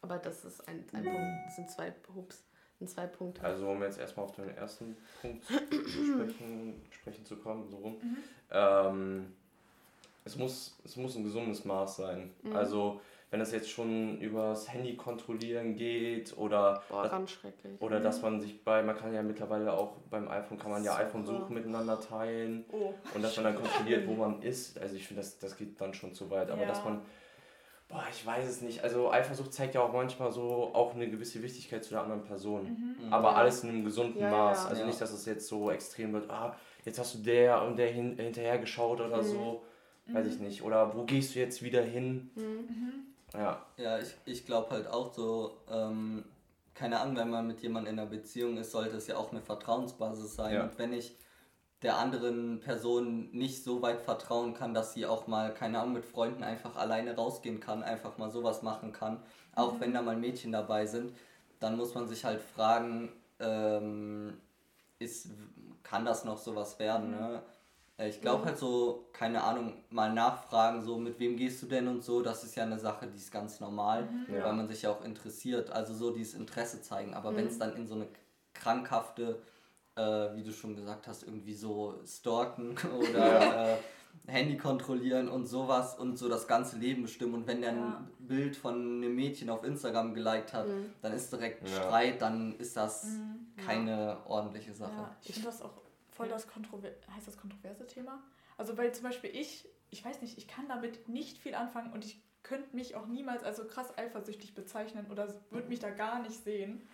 [0.00, 2.44] Aber das ist ein, ein Punkt, das sind zwei, Hups,
[2.78, 3.42] sind zwei Punkte.
[3.42, 7.98] Also um jetzt erstmal auf den ersten Punkt zu sprechen, sprechen zu kommen, so rum.
[8.02, 8.16] Mhm.
[8.50, 9.36] Ähm,
[10.24, 12.34] es, muss, es muss ein gesundes Maß sein.
[12.42, 12.56] Mhm.
[12.56, 17.80] Also wenn es jetzt schon übers Handy kontrollieren geht oder Boah, das, ganz schrecklich.
[17.80, 20.92] oder dass man sich bei, man kann ja mittlerweile auch beim iPhone kann man ja
[20.92, 21.04] Super.
[21.06, 24.78] iPhone-Suchen miteinander teilen Oh, und dass man dann kontrolliert, wo man ist.
[24.78, 26.50] Also ich finde, das, das geht dann schon zu weit.
[26.50, 26.68] Aber Ja.
[26.68, 27.02] dass man,
[27.88, 28.84] boah, ich weiß es nicht.
[28.84, 32.96] Also Eifersucht zeigt ja auch manchmal so auch eine gewisse Wichtigkeit zu der anderen Person.
[33.00, 33.12] mhm.
[33.12, 33.34] Aber Ja.
[33.36, 34.64] alles in einem gesunden Ja, Maß.
[34.64, 34.68] ja.
[34.70, 34.86] Also Ja.
[34.86, 38.16] nicht, dass es jetzt so extrem wird, ah, jetzt hast du der und der hin,
[38.16, 39.22] hinterher geschaut oder Mhm.
[39.26, 39.62] so.
[40.12, 40.62] Weiß ich nicht.
[40.62, 42.30] Oder wo gehst du jetzt wieder hin?
[43.34, 43.38] Mhm.
[43.38, 43.40] Mhm.
[43.40, 43.66] Ja.
[43.76, 46.24] Ja, ich, ich glaube halt auch so, ähm,
[46.74, 49.40] keine Ahnung, wenn man mit jemandem in einer Beziehung ist, sollte es ja auch eine
[49.42, 50.54] Vertrauensbasis sein.
[50.54, 50.62] Ja.
[50.64, 51.16] Und wenn ich
[51.82, 56.04] der anderen Person nicht so weit vertrauen kann, dass sie auch mal, keine Ahnung, mit
[56.04, 59.22] Freunden einfach alleine rausgehen kann, einfach mal sowas machen kann,
[59.54, 61.14] auch wenn da mal Mädchen dabei sind,
[61.60, 64.40] dann muss man sich halt fragen, ähm,
[64.98, 65.28] ist,
[65.82, 67.42] kann das noch sowas werden, ne?
[67.98, 68.46] Äh, Ich glaube Mhm.
[68.46, 72.44] halt so, keine Ahnung, mal nachfragen, so mit wem gehst du denn und so, das
[72.44, 74.44] ist ja eine Sache, die ist ganz normal, Ja.
[74.44, 77.14] weil man sich ja auch interessiert, also so dieses Interesse zeigen.
[77.14, 77.36] Aber Mhm.
[77.36, 78.06] wenn es dann in so eine
[78.54, 79.40] krankhafte,
[79.96, 83.76] äh, wie du schon gesagt hast, irgendwie so stalken oder äh,
[84.26, 87.34] Handy kontrollieren und sowas und so das ganze Leben bestimmen.
[87.34, 87.76] Und wenn der Ja.
[87.78, 90.92] ein Bild von einem Mädchen auf Instagram geliked hat, Mhm.
[91.02, 91.74] dann ist direkt Ja.
[91.74, 93.64] Streit, dann ist das Mhm.
[93.64, 94.92] keine ordentliche Sache.
[94.96, 95.70] Ja, ich finde das auch
[96.16, 98.22] voll das kontrover heißt das kontroverse Thema.
[98.56, 102.04] Also weil zum Beispiel ich, ich weiß nicht, ich kann damit nicht viel anfangen und
[102.04, 106.20] ich könnte mich auch niemals als so krass eifersüchtig bezeichnen oder würde mich da gar
[106.22, 106.86] nicht sehen.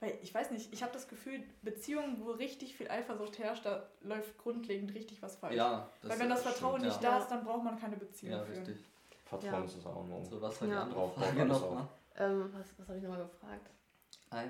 [0.00, 3.88] Weil ich weiß nicht, ich habe das Gefühl, Beziehungen, wo richtig viel Eifersucht herrscht, da
[4.00, 5.54] läuft grundlegend richtig was falsch.
[5.54, 7.10] Ja, Weil wenn das stimmt, Vertrauen nicht ja.
[7.10, 8.64] da ist, dann braucht man keine Beziehung Ja, führen.
[8.64, 8.84] richtig.
[9.24, 9.64] Vertrauen Ja.
[9.64, 10.24] ist das auch noch.
[10.24, 10.82] So, was war die Ja.
[10.82, 11.88] andere Frage nochmal?
[12.16, 13.70] Ähm, was was habe ich nochmal gefragt?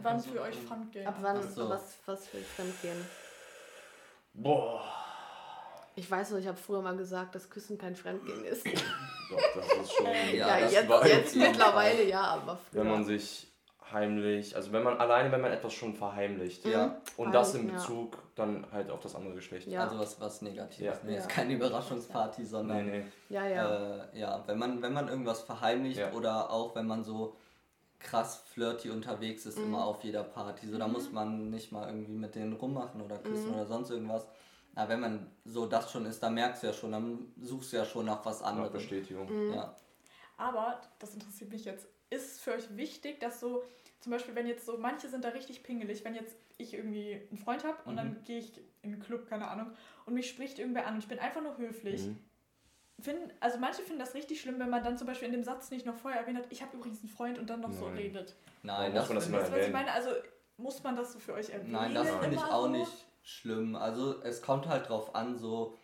[0.02, 0.68] Wann für euch Eifersucht.
[0.68, 1.06] Fremdgehen?
[1.06, 1.68] Ab wann, so.
[1.68, 3.04] was, was für Fremdgehen?
[4.34, 4.82] Boah.
[5.94, 8.66] Ich weiß noch, ich habe früher mal gesagt, dass Küssen kein Fremdgehen ist.
[9.30, 10.06] Doch, das ist schon.
[10.34, 12.80] Ja, das jetzt, war- jetzt mittlerweile ja, aber früher.
[12.82, 13.48] Wenn man sich
[13.90, 16.64] heimlich, also wenn man alleine, wenn man etwas schon verheimlicht.
[16.64, 17.74] Ja, Und das in Ja.
[17.74, 19.66] Bezug dann halt auf das andere Geschlecht.
[19.66, 19.82] Ja.
[19.84, 20.80] also was, was Negatives.
[20.80, 20.94] Ja.
[21.02, 21.34] Nee, ist Ja.
[21.36, 23.04] keine Überraschungsparty, sondern Nee, nee.
[23.28, 23.96] ja, ja.
[24.14, 26.10] Äh, ja, wenn man, wenn man irgendwas verheimlicht Ja.
[26.12, 27.36] oder auch wenn man so
[28.02, 29.64] krass flirty unterwegs ist, Mhm.
[29.64, 30.68] immer auf jeder Party.
[30.68, 33.54] So, da muss man nicht mal irgendwie mit denen rummachen oder küssen Mhm.
[33.54, 34.26] oder sonst irgendwas.
[34.74, 37.76] Aber wenn man so das schon ist, dann merkst du ja schon, dann suchst du
[37.76, 38.72] ja schon nach was Nach anderem.
[38.72, 39.28] Bestätigung.
[39.28, 39.54] Mhm.
[39.54, 39.76] Ja.
[40.36, 43.62] Aber, das interessiert mich jetzt, ist es für euch wichtig, dass so,
[44.00, 47.38] zum Beispiel, wenn jetzt so, manche sind da richtig pingelig, wenn jetzt ich irgendwie einen
[47.38, 47.96] Freund habe und Mhm.
[47.96, 49.72] dann gehe ich in einen Club, keine Ahnung,
[50.06, 52.02] und mich spricht irgendwer an und ich bin einfach nur höflich.
[53.02, 53.04] Mhm.
[53.04, 55.70] Finden, also manche finden das richtig schlimm, wenn man dann zum Beispiel in dem Satz
[55.70, 57.96] nicht noch vorher erwähnt hat, ich habe übrigens einen Freund und dann noch so Nein.
[57.96, 58.34] redet.
[58.62, 59.92] Nein, Warum muss man das immer Weißt du, was ich meine?
[59.92, 60.10] Also
[60.56, 61.72] muss man das so für euch erwähnen?
[61.72, 62.68] Nein, das finde ich auch so?
[62.68, 63.76] nicht schlimm.
[63.76, 65.76] Also es kommt halt drauf an, so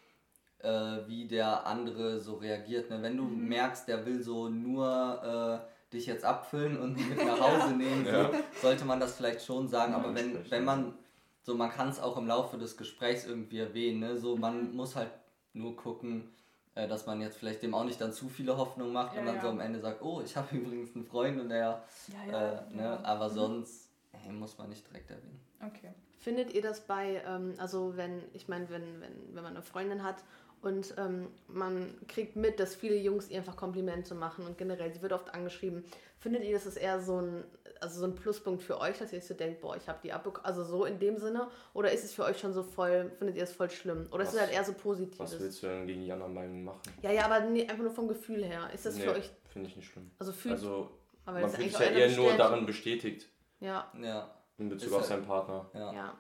[0.61, 0.69] äh,
[1.07, 2.91] wie der andere so reagiert.
[2.91, 3.03] Ne?
[3.03, 3.49] Wenn du Mhm.
[3.49, 8.11] merkst, der will so nur äh, dich jetzt abfüllen und mit nach Hause nehmen, so,
[8.11, 8.31] Ja.
[8.61, 9.93] sollte man das vielleicht schon sagen.
[9.93, 10.99] Ja, Aber wenn, wenn man
[11.43, 14.01] so, man kann es auch im Laufe des Gesprächs irgendwie erwähnen.
[14.01, 14.17] Ne?
[14.19, 14.41] So, Mhm.
[14.41, 15.11] man muss halt
[15.55, 16.35] nur gucken,
[16.79, 19.27] äh, dass man jetzt vielleicht dem auch nicht dann zu viele Hoffnungen macht Ja, und
[19.27, 19.43] dann ja.
[19.43, 22.53] so am Ende sagt, oh, ich habe übrigens einen Freund und der, Ja, ja.
[22.53, 23.05] äh, ne?
[23.05, 23.35] aber Mhm.
[23.35, 25.41] sonst ey, muss man nicht direkt erwähnen.
[25.67, 25.93] Okay.
[26.21, 30.03] Findet ihr das bei, ähm, also wenn, ich meine, wenn, wenn, wenn man eine Freundin
[30.03, 30.17] hat
[30.62, 35.03] und ähm, man kriegt mit, dass viele Jungs ihr einfach Komplimente machen und generell, sie
[35.03, 35.85] wird oft angeschrieben,
[36.18, 37.44] findet ihr, das ist eher so ein,
[37.81, 40.12] also so ein Pluspunkt für euch, dass ihr euch so denkt, boah, ich habe die
[40.12, 43.37] abbekommen, also so in dem Sinne, oder ist es für euch schon so voll, findet
[43.37, 44.07] ihr es voll schlimm?
[44.11, 45.38] Oder ist es Was- halt eher so Was Positives?
[45.40, 46.81] willst du denn gegen die anderen Meinungen machen?
[47.03, 48.68] Ja, ja, aber nee, einfach nur vom Gefühl her.
[48.75, 50.11] Ist das Nee, für euch, finde ich nicht schlimm.
[50.18, 50.90] also fühlt, Also,
[51.25, 53.29] aber man das ist fühlt sich ja eher nur darin bestätigt
[53.61, 55.71] Ja, Ja, in Bezug Ist auf halt- seinen Partner.
[55.75, 55.92] ja.
[55.92, 56.18] ja.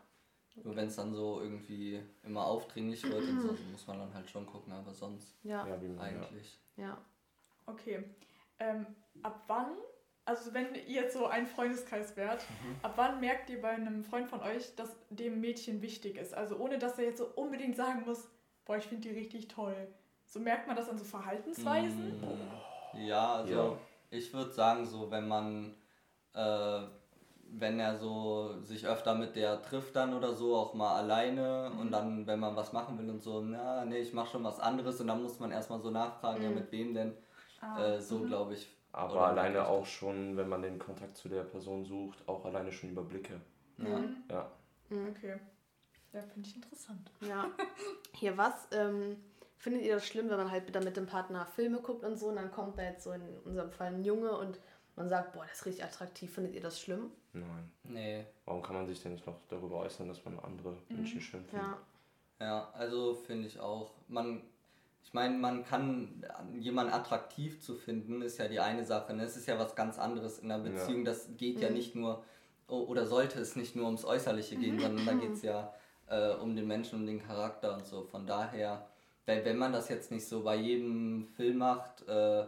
[0.64, 4.28] Nur wenn es dann so irgendwie immer aufdringlich wird und so, muss man dann halt
[4.30, 5.62] schon gucken, aber sonst Ja,
[5.98, 6.58] eigentlich.
[6.76, 6.98] ja.
[7.66, 8.04] Okay.
[8.58, 8.86] Ähm,
[9.22, 9.76] ab wann,
[10.24, 12.76] also wenn ihr jetzt so ein Freundeskreis wärt, Mhm.
[12.82, 16.34] ab wann merkt ihr bei einem Freund von euch, dass dem Mädchen wichtig ist?
[16.34, 18.28] Also ohne, dass er jetzt so unbedingt sagen muss,
[18.64, 19.88] boah, ich finde die richtig toll.
[20.26, 22.20] So merkt man das an so Verhaltensweisen?
[22.20, 23.78] Mm, Ja, also Ja.
[24.10, 25.74] ich würde sagen, so wenn man,
[26.34, 26.80] äh,
[27.50, 31.80] wenn er so sich öfter mit der trifft dann oder so, auch mal alleine Mhm.
[31.80, 34.60] und dann, wenn man was machen will und so, na, nee, ich mache schon was
[34.60, 36.54] anderes und dann muss man erstmal so nachfragen, ja, Mhm.
[36.56, 37.14] mit wem denn,
[37.60, 38.26] Ah, äh, so mhm.
[38.26, 38.74] glaube ich.
[38.92, 39.88] Aber alleine auch das?
[39.90, 43.40] schon, wenn man den Kontakt zu der Person sucht, auch alleine schon über Blicke.
[43.78, 43.98] Ja.
[43.98, 44.16] Mhm.
[44.30, 44.50] Ja.
[44.88, 45.08] Mhm.
[45.10, 45.36] Okay.
[46.12, 47.10] Ja, finde ich interessant.
[47.20, 47.46] Ja.
[48.14, 49.16] Hier was, ähm,
[49.58, 52.28] findet ihr das schlimm, wenn man halt dann mit dem Partner Filme guckt und so
[52.28, 54.58] und dann kommt da jetzt so in unserem Fall ein Junge und
[54.98, 57.10] man sagt, boah, das ist richtig attraktiv, findet ihr das schlimm?
[57.32, 57.70] Nein.
[57.84, 60.96] Nee, Warum kann man sich denn nicht noch darüber äußern, dass man andere Mhm.
[60.96, 61.66] Menschen schön findet?
[61.68, 61.78] Ja.
[62.40, 63.90] Ja, also finde ich auch.
[64.08, 64.42] Man,
[65.02, 66.24] ich meine, man kann
[66.60, 69.12] jemanden attraktiv zu finden, ist ja die eine Sache.
[69.14, 69.24] Ne?
[69.24, 70.70] Es ist ja was ganz anderes in einer Ja.
[70.70, 71.04] Beziehung.
[71.04, 71.74] Das geht ja Mhm.
[71.74, 72.22] nicht nur,
[72.68, 75.72] oder sollte es nicht nur ums Äußerliche gehen, sondern da geht es ja
[76.06, 78.04] äh, um den Menschen, um den Charakter und so.
[78.04, 78.86] Von daher,
[79.26, 82.46] wenn, wenn man das jetzt nicht so bei jedem Film macht äh,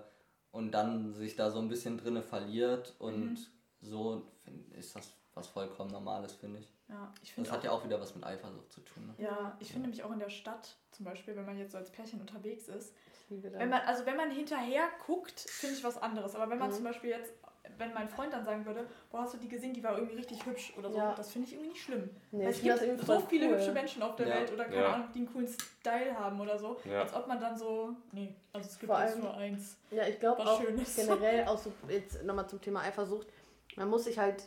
[0.52, 3.38] und dann sich da so ein bisschen drinne verliert und Mhm.
[3.80, 6.72] so, find, ist das was vollkommen Normales, finde ich.
[6.88, 9.06] Ja, ich Das finde hat ja auch wieder was mit Eifersucht zu tun.
[9.06, 9.14] Ne?
[9.24, 11.90] Ja, ich finde nämlich auch in der Stadt, zum Beispiel, wenn man jetzt so als
[11.90, 12.92] Pärchen unterwegs ist,
[13.28, 13.40] das.
[13.52, 16.34] wenn man, also wenn man hinterher guckt, finde ich was anderes.
[16.34, 16.74] Aber wenn man Mhm.
[16.74, 17.32] zum Beispiel jetzt,
[17.78, 20.44] wenn mein Freund dann sagen würde, boah, hast du die gesehen, die war irgendwie richtig
[20.46, 21.14] hübsch oder so, Ja.
[21.14, 22.10] das finde ich irgendwie nicht schlimm.
[22.30, 23.54] nee, Weil es gibt so viele cool.
[23.56, 24.34] hübsche Menschen auf der Ja.
[24.36, 24.92] Welt oder keine Ja.
[24.94, 26.76] Ahnung, die einen coolen Style haben oder so.
[26.84, 27.02] Ja.
[27.02, 29.76] Als ob man dann so, nee, also es gibt Vor allem- nur eins.
[29.90, 30.94] Ja, ich glaube auch Schönes.
[30.96, 33.26] generell, auch so jetzt nochmal zum Thema Eifersucht,
[33.76, 34.44] man muss sich halt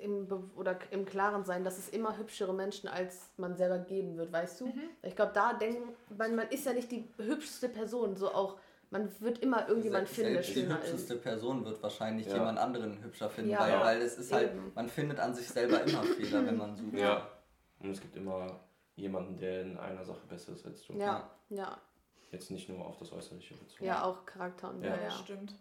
[0.00, 4.16] im, Be oder im Klaren sein, dass es immer hübschere Menschen als man selber geben
[4.16, 4.66] wird, weißt du?
[4.66, 4.82] Mhm.
[5.02, 8.58] Ich glaube, da denken, man, man ist ja nicht die hübschste Person, so auch
[8.90, 10.86] man wird immer irgendjemand finden, der die schöner ist.
[10.92, 12.34] hübscheste Person wird wahrscheinlich Ja.
[12.34, 13.84] jemand anderen hübscher finden, Ja, weil, ja.
[13.84, 14.72] weil es ist halt, Eben.
[14.74, 16.94] man findet an sich selber immer Fehler, wenn man sucht.
[16.94, 17.28] Ja.
[17.80, 18.60] Und es gibt immer
[18.96, 20.94] jemanden, der in einer Sache besser ist als du.
[20.94, 21.78] Ja, ja,
[22.30, 23.84] Jetzt nicht nur auf das Äußerliche bezogen.
[23.86, 24.96] ja, auch Charakter und Ja.
[25.00, 25.54] ja, stimmt.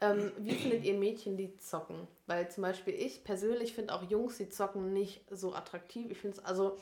[0.00, 2.06] Ähm, wie findet ihr Mädchen, die zocken?
[2.26, 6.10] Weil zum Beispiel ich persönlich finde auch Jungs, die zocken, nicht so attraktiv.
[6.10, 6.76] Ich finde es also.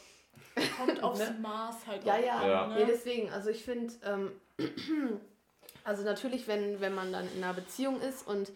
[0.77, 1.38] Kommt aufs Ne?
[1.40, 2.38] Maß halt Ja, auch ja.
[2.40, 2.66] an, Ja.
[2.66, 2.75] ne?
[2.81, 4.33] Nee, deswegen, also ich finde, ähm,
[5.85, 8.51] also natürlich, wenn, wenn man dann in einer Beziehung ist und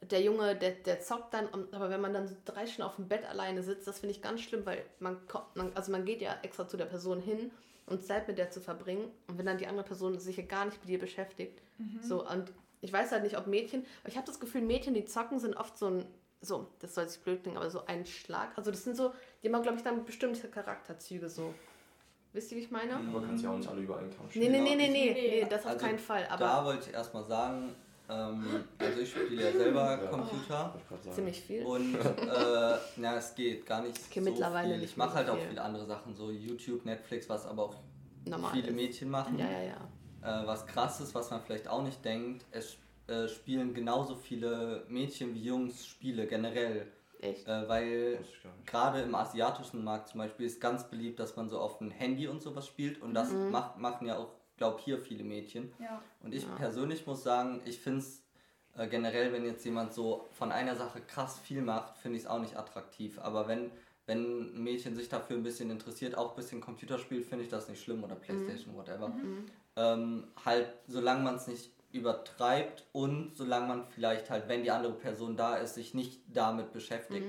[0.00, 2.96] der Junge, der, der zockt dann, und- aber wenn man dann so drei Stunden auf
[2.96, 6.04] dem Bett alleine sitzt, das finde ich ganz schlimm, weil man, kommt- man, also man
[6.04, 7.50] geht ja extra zu der Person hin,
[7.86, 9.10] um Zeit mit der zu verbringen.
[9.26, 11.60] Und wenn dann die andere Person sich ja gar nicht mit dir beschäftigt,
[12.00, 15.04] so, und ich weiß halt nicht, ob Mädchen, aber ich habe das Gefühl, Mädchen, die
[15.04, 16.06] zocken, sind oft so ein,
[16.40, 18.56] so, das soll sich blöd klingen, aber so ein Schlag.
[18.56, 19.12] Also das sind so,
[19.42, 21.52] die haben, glaube ich, dann bestimmte Charakterzüge so.
[22.32, 22.94] Wisst ihr, wie ich meine?
[22.96, 25.40] Aber kannst ja auch nicht alle über einen Kamm Nee, nee, nee, nee, nee, Nee.
[25.42, 26.26] nee, das auf Also keinen Fall.
[26.28, 27.74] Aber da wollte ich erstmal sagen,
[28.10, 28.44] ähm,
[28.78, 30.08] also ich spiele ja selber Ja.
[30.10, 30.74] Computer.
[31.14, 31.64] Ziemlich viel.
[31.64, 34.84] Und äh, na, es geht gar nicht Okay, so mittlerweile viel.
[34.84, 35.48] Ich mache halt auch viel.
[35.48, 37.76] viele andere Sachen, so YouTube, Netflix, was aber auch
[38.26, 38.74] Normal viele ist.
[38.76, 39.38] Mädchen machen.
[39.38, 39.62] Ja, ja,
[40.22, 40.42] ja.
[40.42, 42.76] Äh, was krass ist, was man vielleicht auch nicht denkt, es
[43.08, 46.86] äh, spielen genauso viele Mädchen wie Jungs Spiele generell.
[47.20, 47.48] Echt.
[47.48, 48.18] Äh, weil
[48.66, 52.28] gerade im asiatischen Markt zum Beispiel ist ganz beliebt, dass man so auf dem Handy
[52.28, 53.00] und sowas spielt.
[53.02, 53.50] Und das Mhm.
[53.50, 55.72] macht, machen ja auch, glaube hier viele Mädchen.
[55.78, 56.02] Ja.
[56.22, 56.54] Und ich Ja.
[56.56, 58.22] persönlich muss sagen, ich finde es
[58.76, 62.28] äh, generell, wenn jetzt jemand so von einer Sache krass viel macht, finde ich es
[62.30, 63.18] auch nicht attraktiv.
[63.18, 63.72] Aber wenn,
[64.06, 67.50] wenn ein Mädchen sich dafür ein bisschen interessiert, auch ein bisschen Computer spielt, finde ich
[67.50, 69.12] das nicht schlimm oder Playstation, whatever.
[69.76, 74.92] Ähm, halt, solange man es nicht übertreibt und solange man vielleicht halt, wenn die andere
[74.92, 77.26] Person da ist, sich nicht damit beschäftigt.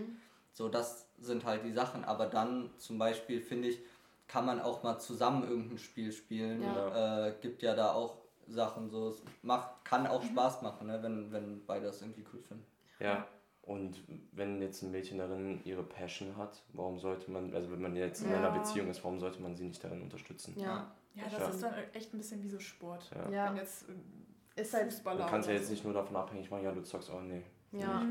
[0.54, 2.04] So, das sind halt die Sachen.
[2.04, 3.80] Aber dann zum Beispiel, finde ich,
[4.28, 6.62] kann man auch mal zusammen irgendein Spiel spielen.
[6.62, 7.28] Ja.
[7.28, 8.18] Äh, gibt ja da auch
[8.48, 9.10] Sachen so.
[9.10, 12.66] Es macht, kann auch Spaß machen, ne, wenn, wenn beide das irgendwie cool finden.
[13.00, 13.28] Ja.
[13.62, 13.98] Und
[14.32, 18.24] wenn jetzt ein Mädchen darin ihre Passion hat, warum sollte man, also wenn man jetzt
[18.24, 18.38] in Ja.
[18.38, 20.56] einer Beziehung ist, warum sollte man sie nicht darin unterstützen?
[20.58, 20.92] Ja.
[21.16, 21.48] Ja, das Ja.
[21.50, 23.10] ist dann echt ein bisschen wie so Sport.
[23.14, 23.30] Ja.
[23.30, 23.50] Ja.
[23.50, 23.86] Wenn jetzt
[24.60, 24.86] Ist halt.
[24.92, 25.72] Fußballer Man kann es ja jetzt so.
[25.72, 27.44] nicht nur davon abhängig machen, ja, du zockst auch, nee.
[27.72, 28.02] Ja.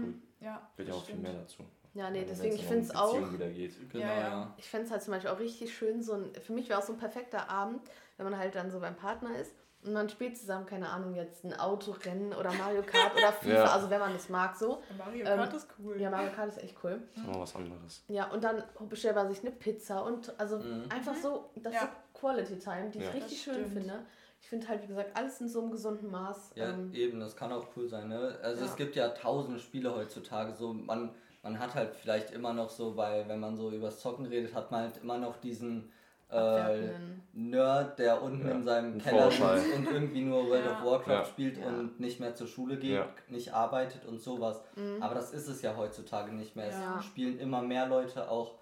[0.40, 1.22] Ja, Wird ja auch viel stimmt.
[1.22, 1.64] mehr dazu.
[1.94, 3.12] Ja, nee, Wenn deswegen, es ich finde es auch.
[3.12, 3.90] Beziehung wieder geht.
[3.90, 4.20] Genau, Ja, ja.
[4.28, 4.54] ja.
[4.56, 6.84] Ich fände es halt zum Beispiel auch richtig schön, so ein, für mich wäre auch
[6.84, 7.80] so ein perfekter Abend,
[8.16, 9.52] wenn man halt dann so beim Partner ist
[9.84, 13.64] und man spielt zusammen, keine Ahnung, jetzt ein Autorennen oder Mario Kart oder FIFA, Ja.
[13.72, 14.80] also wenn man das mag so.
[14.96, 16.00] Mario Ähm, Kart ist cool.
[16.00, 17.00] Ja, Mario Kart ist echt cool.
[17.14, 18.04] Das ist mal was anderes.
[18.08, 20.84] Ja, und dann bestellt man sich eine Pizza und also Mhm.
[20.90, 21.82] einfach so, das Ja.
[21.82, 23.72] ist Quality Time, die ich richtig Das schön stimmt.
[23.72, 24.04] finde.
[24.40, 26.52] Ich finde halt, wie gesagt, alles in so einem gesunden Maß.
[26.54, 28.08] Ja, ähm, eben, das kann auch cool sein.
[28.08, 28.38] Ne?
[28.42, 28.70] Also Ja.
[28.70, 30.54] es gibt ja tausende Spiele heutzutage.
[30.54, 31.10] So man,
[31.42, 34.70] man hat halt vielleicht immer noch so, weil wenn man so übers Zocken redet, hat
[34.70, 35.90] man halt immer noch diesen
[36.30, 36.90] äh,
[37.32, 40.72] Nerd, der unten Ja, in seinem ein Keller sitzt und irgendwie nur World Ja.
[40.72, 41.24] of Warcraft Ja.
[41.24, 41.66] spielt Ja.
[41.68, 43.08] und nicht mehr zur Schule geht, Ja.
[43.28, 44.60] nicht arbeitet und sowas.
[44.76, 45.02] Mhm.
[45.02, 46.68] Aber das ist es ja heutzutage nicht mehr.
[46.98, 48.58] Es spielen immer mehr Leute, auch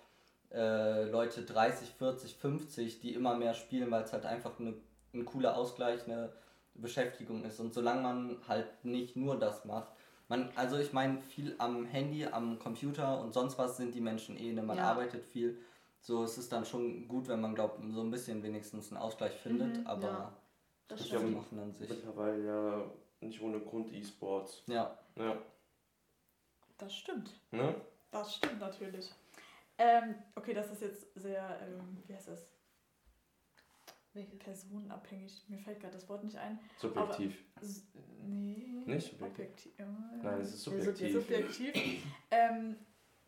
[0.52, 4.74] äh, Leute 30, 40, 50, die immer mehr spielen, weil es halt einfach eine,
[5.16, 6.32] ein cooler Ausgleich, eine
[6.74, 7.58] Beschäftigung ist.
[7.60, 9.92] Und solange man halt nicht nur das macht,
[10.28, 14.36] man, also ich meine, viel am Handy, am Computer und sonst was sind die Menschen
[14.36, 14.62] eh, ne?
[14.62, 14.90] man Ja.
[14.90, 15.58] arbeitet viel.
[16.00, 19.34] So es ist dann schon gut, wenn man glaubt, so ein bisschen wenigstens einen Ausgleich
[19.34, 20.32] findet, Mhm, aber ja.
[20.88, 21.34] Das das stimmt.
[21.34, 21.88] machen an sich.
[21.88, 22.84] Mittlerweile ja
[23.20, 24.62] nicht ohne Grund E-Sports.
[24.66, 25.36] Ja, Ja.
[26.78, 27.30] Das stimmt.
[27.52, 27.74] Ne?
[28.10, 29.10] Das stimmt natürlich.
[29.78, 32.46] Ähm, okay, das ist jetzt sehr, ähm, wie heißt das?
[34.16, 34.38] Welches?
[34.38, 35.42] Personenabhängig.
[35.48, 36.58] Mir fällt gerade das Wort nicht ein.
[36.78, 37.44] Subjektiv.
[38.26, 38.82] Nee.
[38.86, 39.22] Nicht subjektiv?
[39.22, 39.72] Objektiv.
[40.22, 41.12] Nein, es ist Ja, subjektiv.
[41.12, 41.72] subjektiv.
[42.30, 42.76] ähm,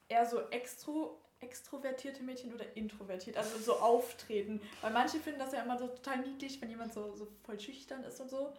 [0.08, 4.60] eher so extro, extrovertierte Mädchen oder introvertiert, also so auftreten.
[4.80, 8.02] Weil manche finden das ja immer so total niedlich, wenn jemand so, so voll schüchtern
[8.04, 8.52] ist und so.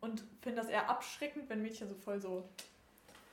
[0.00, 2.48] Und finden das eher abschreckend, wenn Mädchen so voll so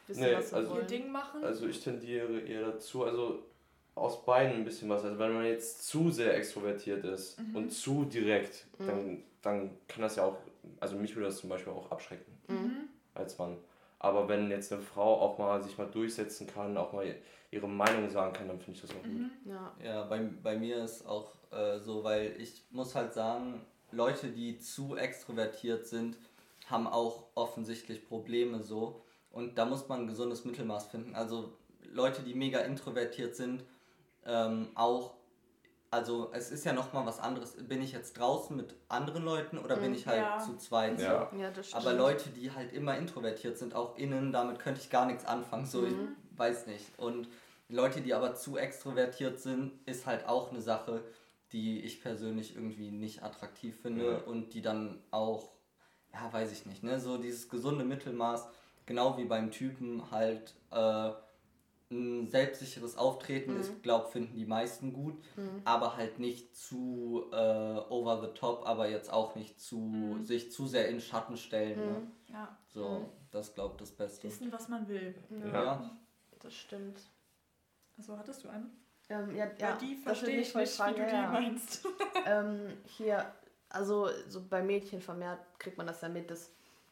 [0.07, 0.83] Wissen, Nee, was sie also- ihr.
[0.83, 1.43] Ding machen.
[1.45, 3.45] Also ich tendiere eher dazu, also
[3.95, 5.03] aus beiden ein bisschen was.
[5.03, 7.55] Also wenn man jetzt zu sehr extrovertiert ist Mhm.
[7.55, 8.85] und zu direkt, Mhm.
[8.87, 10.37] dann, dann kann das ja auch,
[10.79, 12.89] also mich würde das zum Beispiel auch abschrecken Mhm.
[13.13, 13.57] als Mann.
[13.99, 17.15] Aber wenn jetzt eine Frau auch mal sich mal durchsetzen kann, auch mal
[17.51, 19.11] ihre Meinung sagen kann, dann finde ich das auch gut.
[19.13, 19.31] Mhm.
[19.45, 19.71] Ja.
[19.83, 24.57] Ja, bei, bei mir ist auch äh, so, weil ich muss halt sagen, Leute, die
[24.57, 26.17] zu extrovertiert sind,
[26.65, 29.01] haben auch offensichtlich Probleme so.
[29.31, 31.13] Und da muss man ein gesundes Mittelmaß finden.
[31.15, 31.53] Also
[31.91, 33.63] Leute, die mega introvertiert sind,
[34.25, 35.13] ähm, auch,
[35.91, 37.55] also es ist ja nochmal was anderes.
[37.67, 40.39] Bin ich jetzt draußen mit anderen Leuten oder bin Mhm, ich halt ja.
[40.39, 40.99] zu zweit?
[40.99, 41.05] so?
[41.05, 41.31] Ja.
[41.37, 41.85] ja, das stimmt.
[41.85, 45.65] Aber Leute, die halt immer introvertiert sind, auch innen, damit könnte ich gar nichts anfangen.
[45.65, 46.15] So, Mhm.
[46.31, 46.85] ich weiß nicht.
[46.97, 47.27] Und
[47.69, 51.03] Leute, die aber zu extrovertiert sind, ist halt auch eine Sache,
[51.51, 54.17] die ich persönlich irgendwie nicht attraktiv finde Ja.
[54.31, 55.49] und die dann auch
[56.15, 56.99] ja, weiß ich nicht, ne?
[56.99, 58.47] So dieses gesunde Mittelmaß,
[58.85, 61.09] genau wie beim Typen halt äh,
[61.93, 63.59] ein selbstsicheres Auftreten Mhm.
[63.59, 65.61] ist, glaub, finden die meisten gut, Mhm.
[65.65, 67.35] aber halt nicht zu äh,
[67.89, 70.23] over the top, aber jetzt auch nicht zu Mhm.
[70.25, 71.85] sich zu sehr in Schatten stellen.
[71.85, 71.99] Ne?
[71.99, 72.11] Mhm.
[72.33, 73.05] Ja, So, Mhm.
[73.31, 74.27] das glaubt das Beste.
[74.27, 75.13] wissen, was man will.
[75.29, 75.97] Ja, Ja.
[76.39, 76.99] das stimmt.
[77.97, 78.71] Also hattest du einen?
[79.09, 81.85] Ähm, ja, ja, die verstehe ich nicht, wie fragen, du ja, die meinst.
[82.25, 83.31] ähm, hier,
[83.69, 86.51] also so bei Mädchen vermehrt kriegt man das ja mit, dass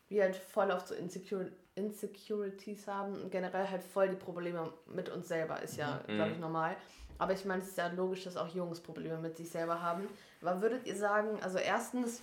[0.09, 1.49] wir halt voll auf so Insecure
[1.81, 6.15] Insecurities haben und generell halt voll die Probleme mit uns selber ist ja, Mhm.
[6.15, 6.75] glaube ich, normal.
[7.17, 10.07] Aber ich meine, es ist ja logisch, dass auch Jungs Probleme mit sich selber haben.
[10.41, 12.21] Aber würdet ihr sagen, also erstens,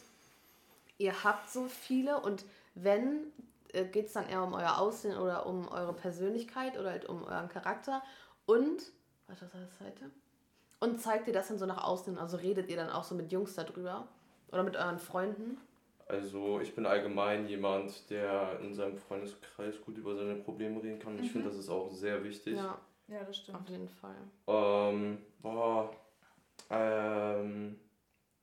[0.98, 2.44] ihr habt so viele und
[2.74, 3.32] wenn,
[3.72, 7.22] äh, geht es dann eher um euer Aussehen oder um eure Persönlichkeit oder halt um
[7.24, 8.02] euren Charakter
[8.46, 8.82] und,
[9.28, 10.10] was war das Seite?
[10.80, 12.18] Und zeigt ihr das dann so nach außen?
[12.18, 14.06] Also redet ihr dann auch so mit Jungs darüber?
[14.50, 15.58] Oder mit euren Freunden?
[16.08, 21.12] Also ich bin allgemein jemand, der in seinem Freundeskreis gut über seine Probleme reden kann.
[21.12, 21.32] Und Ich Mhm.
[21.32, 22.54] finde, das ist auch sehr wichtig.
[22.56, 22.78] Ja,
[23.08, 23.58] Ja, das stimmt.
[23.58, 24.16] auf jeden Fall.
[24.46, 25.90] Ähm, boah.
[26.70, 27.78] Ähm,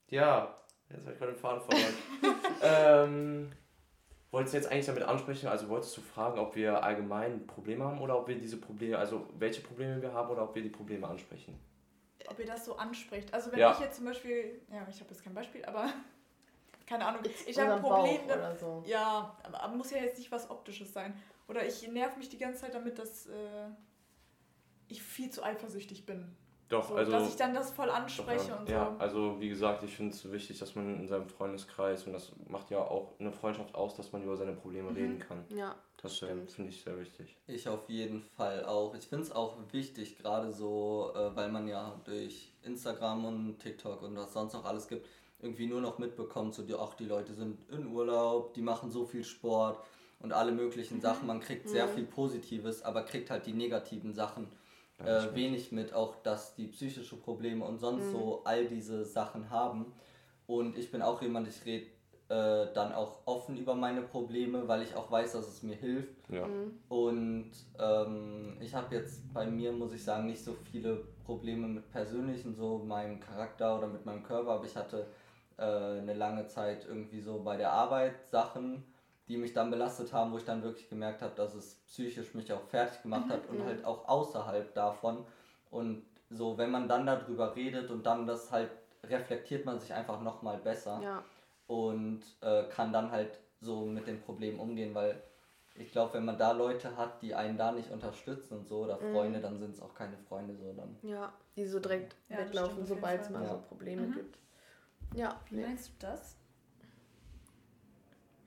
[0.09, 0.55] ja,
[0.89, 1.93] jetzt habe ich gerade den Faden verloren.
[2.61, 3.51] ähm,
[4.31, 7.99] wolltest du jetzt eigentlich damit ansprechen, also wolltest du fragen, ob wir allgemein Probleme haben
[7.99, 11.07] oder ob wir diese Probleme, also welche Probleme wir haben oder ob wir die Probleme
[11.07, 11.59] ansprechen?
[12.27, 13.33] Ob ihr das so anspricht.
[13.33, 13.71] Also wenn Ja.
[13.73, 15.89] ich jetzt zum Beispiel, ja, ich habe jetzt kein Beispiel, aber
[16.85, 18.83] keine Ahnung, ich habe ein Problem, Bauch oder so.
[18.85, 21.13] ja, aber, muss ja jetzt nicht was Optisches sein.
[21.47, 23.69] Oder ich nerv mich die ganze Zeit damit, dass äh,
[24.87, 26.35] ich viel zu eifersüchtig bin.
[26.67, 27.11] Doch, So, also.
[27.11, 28.55] dass ich dann das voll Doch, anspreche ja.
[28.57, 28.73] und so.
[28.73, 32.31] ja, also wie gesagt, ich finde es wichtig, dass man in seinem Freundeskreis, und das
[32.47, 34.95] macht ja auch eine Freundschaft aus, dass man über seine Probleme Mhm.
[34.97, 35.45] reden kann.
[35.49, 36.51] Ja, Das äh, Stimmt.
[36.51, 37.37] finde ich sehr wichtig.
[37.45, 38.95] Ich auf jeden Fall auch.
[38.95, 44.01] Ich finde es auch wichtig, gerade so, äh, weil man ja durch Instagram und TikTok
[44.01, 45.07] und was sonst noch alles gibt,
[45.39, 49.05] irgendwie nur noch mitbekommt, so die, ach, die Leute sind in Urlaub, die machen so
[49.05, 49.79] viel Sport
[50.19, 51.27] und alle möglichen Sachen.
[51.27, 51.91] Man kriegt sehr Mhm.
[51.91, 54.47] viel Positives, aber kriegt halt die negativen Sachen
[54.99, 58.11] äh, wenig mit, auch dass die psychische Probleme und sonst Mhm.
[58.11, 59.91] so all diese Sachen haben.
[60.47, 61.87] Und ich bin auch jemand, ich rede
[62.29, 66.15] äh, dann auch offen über meine Probleme, weil ich auch weiß, dass es mir hilft.
[66.29, 66.47] Ja.
[66.47, 66.79] Mhm.
[66.87, 71.91] Und ähm, ich habe jetzt bei mir, muss ich sagen, nicht so viele Probleme mit
[71.91, 75.05] persönlichen, so meinem Charakter oder mit meinem Körper, aber ich hatte
[75.57, 78.83] äh, eine lange Zeit irgendwie so bei der Arbeit Sachen,
[79.27, 82.51] die mich dann belastet haben, wo ich dann wirklich gemerkt habe, dass es psychisch mich
[82.53, 83.65] auch fertig gemacht hat und Mhm.
[83.65, 85.25] halt auch außerhalb davon.
[85.71, 88.69] Und so, wenn man dann darüber redet und dann das halt
[89.03, 91.23] reflektiert man sich einfach nochmal besser Ja,
[91.67, 95.21] und äh, kann dann halt so mit dem Problem umgehen, weil
[95.75, 98.97] ich glaube, wenn man da Leute hat, die einen da nicht unterstützen und so, oder
[98.97, 99.11] Mhm.
[99.11, 100.97] Freunde, dann sind es auch keine Freunde so dann.
[101.03, 103.51] ja, die so direkt Ja, weglaufen, sobald es mal Ja.
[103.51, 104.13] so Probleme Mhm.
[104.13, 104.37] gibt.
[105.13, 105.65] Ja, Wie nee.
[105.65, 106.35] meinst du das?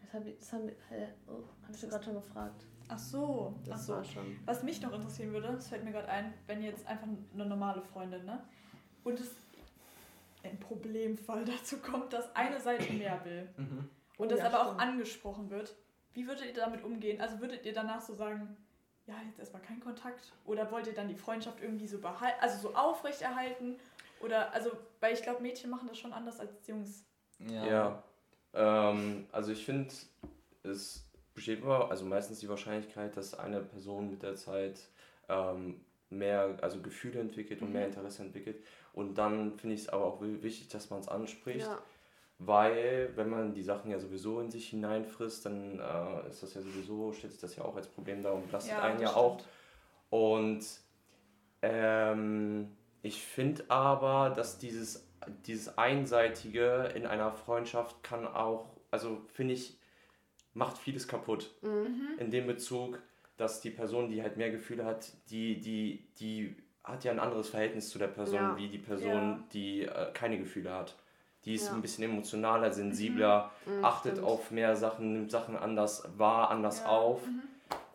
[0.02, 1.09] Das habe ich, das hab ich, hä?
[1.26, 2.64] oh, hab ich gerade schon gefragt.
[2.88, 3.94] Ach so, ach Das so.
[3.94, 4.38] war schon.
[4.46, 7.82] Was mich noch interessieren würde, das fällt mir gerade ein, wenn jetzt einfach eine normale
[7.82, 8.42] Freundin, ne?
[9.04, 9.30] Und es
[10.42, 13.90] im Problemfall dazu kommt, dass eine Seite mehr will Mhm.
[14.16, 14.80] und Oh das ja, aber auch stimmt.
[14.80, 15.74] angesprochen wird,
[16.14, 17.20] wie würdet ihr damit umgehen?
[17.20, 18.56] Also würdet ihr danach so sagen,
[19.06, 20.32] ja, jetzt erstmal kein Kontakt?
[20.46, 23.76] Oder wollt ihr dann die Freundschaft irgendwie so behalten, also so aufrechterhalten?
[24.20, 27.04] Oder, also, weil ich glaube, Mädchen machen das schon anders als Jungs.
[27.38, 27.66] Ja.
[27.66, 28.02] Ja.
[28.54, 29.92] Ähm, also ich finde,
[30.64, 31.04] es
[31.34, 34.80] besteht immer, also meistens die Wahrscheinlichkeit, dass eine Person mit der Zeit
[35.28, 37.74] ähm, mehr, also Gefühle entwickelt und Mhm.
[37.74, 38.64] mehr Interesse entwickelt.
[38.92, 41.66] Und dann finde ich es aber auch wi- wichtig, dass man es anspricht.
[41.66, 41.78] Ja,
[42.40, 46.62] Weil, wenn man die Sachen ja sowieso in sich hineinfrisst, dann äh, ist das ja
[46.62, 49.38] sowieso, stellt sich das ja auch als Problem dar und belastet einen ja das auch.
[49.38, 49.48] stimmt.
[50.10, 50.64] Und
[51.62, 55.07] ähm, ich finde aber, dass dieses,
[55.46, 59.78] dieses Einseitige in einer Freundschaft kann auch, also finde ich,
[60.55, 61.51] macht vieles kaputt.
[61.62, 61.68] mhm.
[61.70, 62.18] Mhm.
[62.18, 63.01] In dem Bezug,
[63.36, 67.51] dass die Person, die halt mehr Gefühle hat, die, die, die hat ja ein anderes
[67.51, 68.57] Verhältnis zu der Person, Ja.
[68.57, 69.44] wie die Person, Ja.
[69.53, 70.96] die äh, keine Gefühle hat.
[71.44, 71.74] Die ist Ja.
[71.74, 74.26] ein bisschen emotionaler, sensibler, Mhm, achtet stimmt.
[74.26, 77.24] auf mehr Sachen, nimmt Sachen anders wahr, anders auf.
[77.26, 77.42] Mhm.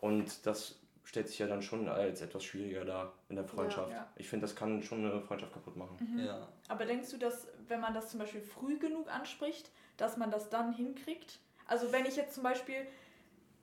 [0.00, 0.78] Und das
[1.14, 3.92] stellt sich ja dann schon als etwas schwieriger dar in der Freundschaft.
[3.92, 4.04] Ja.
[4.16, 5.96] Ich finde, das kann schon eine Freundschaft kaputt machen.
[6.00, 6.18] Mhm.
[6.24, 6.48] Ja.
[6.66, 10.50] Aber denkst du, dass wenn man das zum Beispiel früh genug anspricht, dass man das
[10.50, 11.38] dann hinkriegt?
[11.68, 12.86] Also wenn ich jetzt zum Beispiel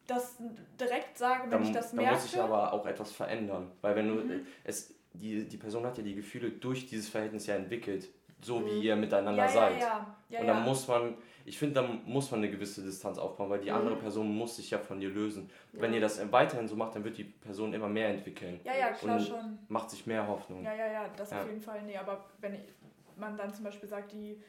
[0.07, 0.37] das
[0.79, 2.13] direkt sage, wenn Da, ich das da merke.
[2.15, 3.69] muss sich aber auch etwas verändern.
[3.81, 4.47] Weil wenn du Mhm.
[4.63, 8.07] es, die, die Person hat ja die Gefühle durch dieses Verhältnis ja entwickelt,
[8.41, 8.65] so Mhm.
[8.67, 9.79] wie ihr miteinander ja, ja, seid.
[9.81, 10.53] ja, ja, Und ja.
[10.53, 11.15] dann muss man,
[11.45, 13.77] ich finde, da muss man eine gewisse Distanz aufbauen, weil die Mhm.
[13.77, 15.49] andere Person muss sich ja von dir lösen.
[15.73, 15.95] Wenn Ja.
[15.95, 18.59] ihr das weiterhin so macht, dann wird die Person immer mehr entwickeln.
[18.63, 19.59] ja, ja, klar schon.
[19.67, 20.63] Macht sich mehr Hoffnung.
[20.63, 21.41] Ja, ja, ja, das Ja.
[21.41, 21.81] auf jeden Fall.
[21.83, 22.61] Nee, aber wenn ich,
[23.17, 24.41] man dann zum Beispiel sagt, die,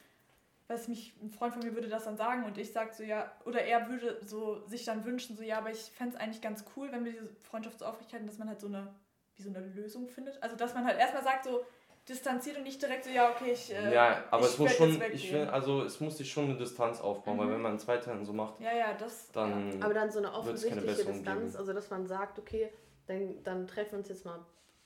[0.68, 3.30] weiß mich, ein Freund von mir würde das dann sagen und ich sag so, ja,
[3.44, 6.64] oder er würde so sich dann wünschen, so, ja, aber ich fände es eigentlich ganz
[6.76, 8.88] cool, wenn wir diese Freundschaft so aufrecht halten, dass man halt so eine,
[9.36, 10.42] wie so eine Lösung findet.
[10.42, 11.62] Also, dass man halt erstmal sagt, so,
[12.08, 13.72] distanziert und nicht direkt so, ja, okay, ich.
[13.72, 16.56] Äh, ja, aber ich es muss schon, ich finde, also es muss sich schon eine
[16.56, 17.52] Distanz aufbauen, weil Mhm.
[17.52, 19.30] wenn man zwei Teilen so macht, Ja, ja, das.
[19.32, 19.82] dann.
[19.82, 21.56] Aber dann so eine offensichtliche Distanz, geben.
[21.56, 22.70] also dass man sagt, okay,
[23.06, 24.44] dann, dann treffen wir uns jetzt mal ein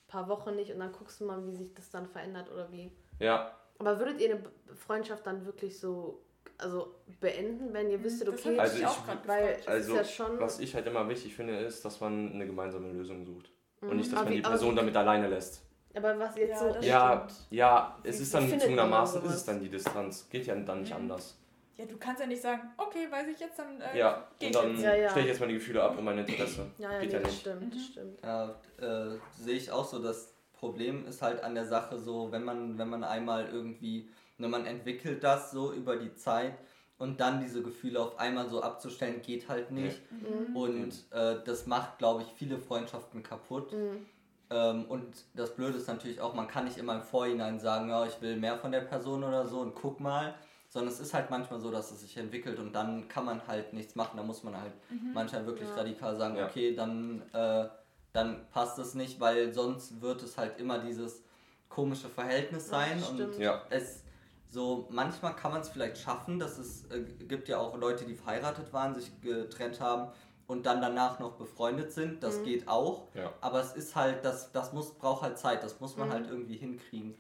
[0.09, 2.93] paar Wochen nicht und dann guckst du mal, wie sich das dann verändert oder wie.
[3.19, 4.43] Ja, Aber würdet ihr eine
[4.75, 6.23] Freundschaft dann wirklich so
[6.59, 9.99] also beenden, wenn ihr wüsstet, Das okay, Also ich ich- auch gerade weil also ist
[9.99, 10.41] ja schon.
[10.41, 13.51] was ich halt immer wichtig finde, ist, dass man eine gemeinsame Lösung sucht.
[13.83, 13.97] Und Mhm.
[13.97, 15.66] nicht, dass Aber man wie- die Person wie- damit alleine lässt.
[15.97, 16.73] Aber was jetzt Ja, so.
[16.73, 17.47] das Ja, stimmt.
[17.51, 20.29] ja, es ist dann gezwungenermaßen, ist es dann die Distanz.
[20.29, 20.97] Geht ja dann nicht Mhm.
[21.11, 21.37] anders.
[21.79, 23.81] Ja, du kannst ja nicht sagen, okay, weiß ich jetzt, dann.
[23.81, 24.81] Äh, Ja, geht und dann.
[24.81, 25.11] Ja, ja.
[25.11, 26.67] stelle ich jetzt mal die Gefühle ab und mein Interesse.
[26.79, 27.41] Ja, ja, Geht nee, ja das nicht.
[27.41, 27.85] stimmt, das Mhm.
[27.85, 28.23] stimmt.
[28.23, 29.99] Ja, äh, sehe ich auch so.
[30.03, 34.49] Das Problem ist halt an der Sache so, wenn man, wenn man einmal irgendwie, ne,
[34.49, 36.55] man entwickelt das so über die Zeit
[36.99, 40.01] und dann diese Gefühle auf einmal so abzustellen, geht halt nicht.
[40.11, 40.57] Mhm.
[40.57, 43.73] Und äh, das macht, glaube ich, viele Freundschaften kaputt.
[43.75, 44.07] Mhm.
[44.51, 48.07] Ähm, und das Blöde ist natürlich auch, man kann nicht immer im Vorhinein sagen, ja,
[48.07, 50.35] ich will mehr von der Person oder so und guck mal.
[50.69, 53.73] Sondern es ist halt manchmal so, dass es sich entwickelt und dann kann man halt
[53.73, 54.17] nichts machen.
[54.17, 54.73] Da muss man halt
[55.15, 55.77] manchmal wirklich Ja.
[55.77, 56.47] radikal sagen, Ja.
[56.47, 57.69] okay, dann, äh,
[58.13, 61.23] dann passt es nicht, weil sonst wird es halt immer dieses
[61.69, 62.99] komische Verhältnis Ja, sein.
[62.99, 63.39] das und.
[63.39, 64.03] Ja, es
[64.49, 68.15] so manchmal kann man es vielleicht schaffen, dass es äh, gibt ja auch Leute, die
[68.15, 70.13] verheiratet waren, sich getrennt haben
[70.47, 72.23] und dann danach noch befreundet sind.
[72.23, 72.45] Das Mhm.
[72.45, 73.09] geht auch.
[73.15, 73.33] ja.
[73.41, 76.13] Aber es ist halt, das, das muss, braucht halt Zeit, das muss man Mhm.
[76.13, 77.17] halt irgendwie hinkriegen.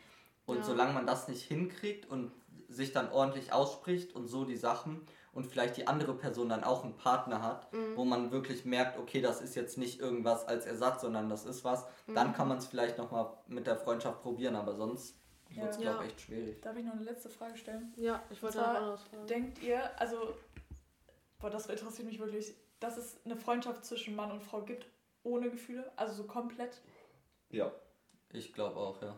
[0.46, 0.62] Und Ja.
[0.62, 2.30] solange man das nicht hinkriegt und
[2.68, 6.84] sich dann ordentlich ausspricht und so die Sachen und vielleicht die andere Person dann auch
[6.84, 7.96] einen Partner hat, Mhm.
[7.96, 11.64] wo man wirklich merkt, okay, das ist jetzt nicht irgendwas als Ersatz, sondern das ist
[11.64, 12.32] was, dann Mhm.
[12.34, 15.16] kann man es vielleicht nochmal mit der Freundschaft probieren, aber sonst
[15.50, 15.82] wird es, Ja.
[15.82, 16.04] glaube Ja.
[16.04, 16.62] ich, echt schwierig.
[16.62, 17.92] Darf ich noch eine letzte Frage stellen?
[17.96, 19.26] Ja, ich wollte zwar noch anderes fragen.
[19.26, 20.16] Denkt ihr, also,
[21.38, 24.86] boah, das interessiert mich wirklich, dass es eine Freundschaft zwischen Mann und Frau gibt,
[25.22, 25.90] ohne Gefühle?
[25.96, 26.80] Also so komplett?
[27.50, 27.70] Ja,
[28.32, 29.14] Ich glaube auch, ja.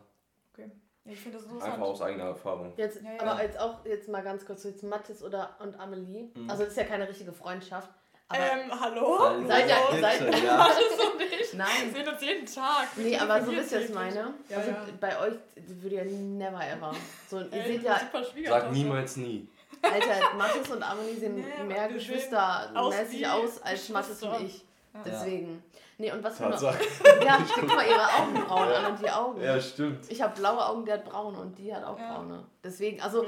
[0.57, 0.65] Ja,
[1.13, 1.73] ich finde das interessant.
[1.75, 2.73] einfach aus eigener Erfahrung.
[2.77, 3.21] Jetzt, Ja, ja.
[3.21, 6.29] aber jetzt auch jetzt mal ganz kurz jetzt Mathis oder und Amelie.
[6.35, 6.51] Mhm.
[6.51, 7.89] Also das ist ja keine richtige Freundschaft.
[8.31, 9.19] Aber ähm, hallo?
[9.21, 10.59] Hallo, Seid ihr- bitte, seid- ja.
[10.59, 11.53] Alles und ich.
[11.53, 11.95] Wir nein.
[11.95, 12.89] sehen uns jeden Tag.
[12.97, 14.15] Wir Nee, aber so telefonieren wisst ihr, was ich täglich.
[14.15, 14.35] meine.
[14.51, 14.87] Ja, also ja.
[15.01, 15.35] bei euch
[15.81, 16.95] würde ja never ever.
[17.31, 18.01] So, ihr Ey, seht ja.
[18.49, 19.49] Sag niemals nie.
[19.83, 24.65] Alter, Mathis und Amelie sehen Nee, mehr geschwistermäßig aus als Mathis und ich.
[24.95, 25.01] Ja.
[25.05, 25.63] Deswegen.
[26.01, 26.57] Nee, und was für eine.
[27.25, 29.43] Ja, guck mal ihre Augenbrauen an und die Augen.
[29.43, 30.11] Ja, stimmt.
[30.11, 32.15] Ich habe blaue Augen, der hat braune und die hat auch Ja.
[32.15, 32.45] braune.
[32.63, 33.25] Deswegen, also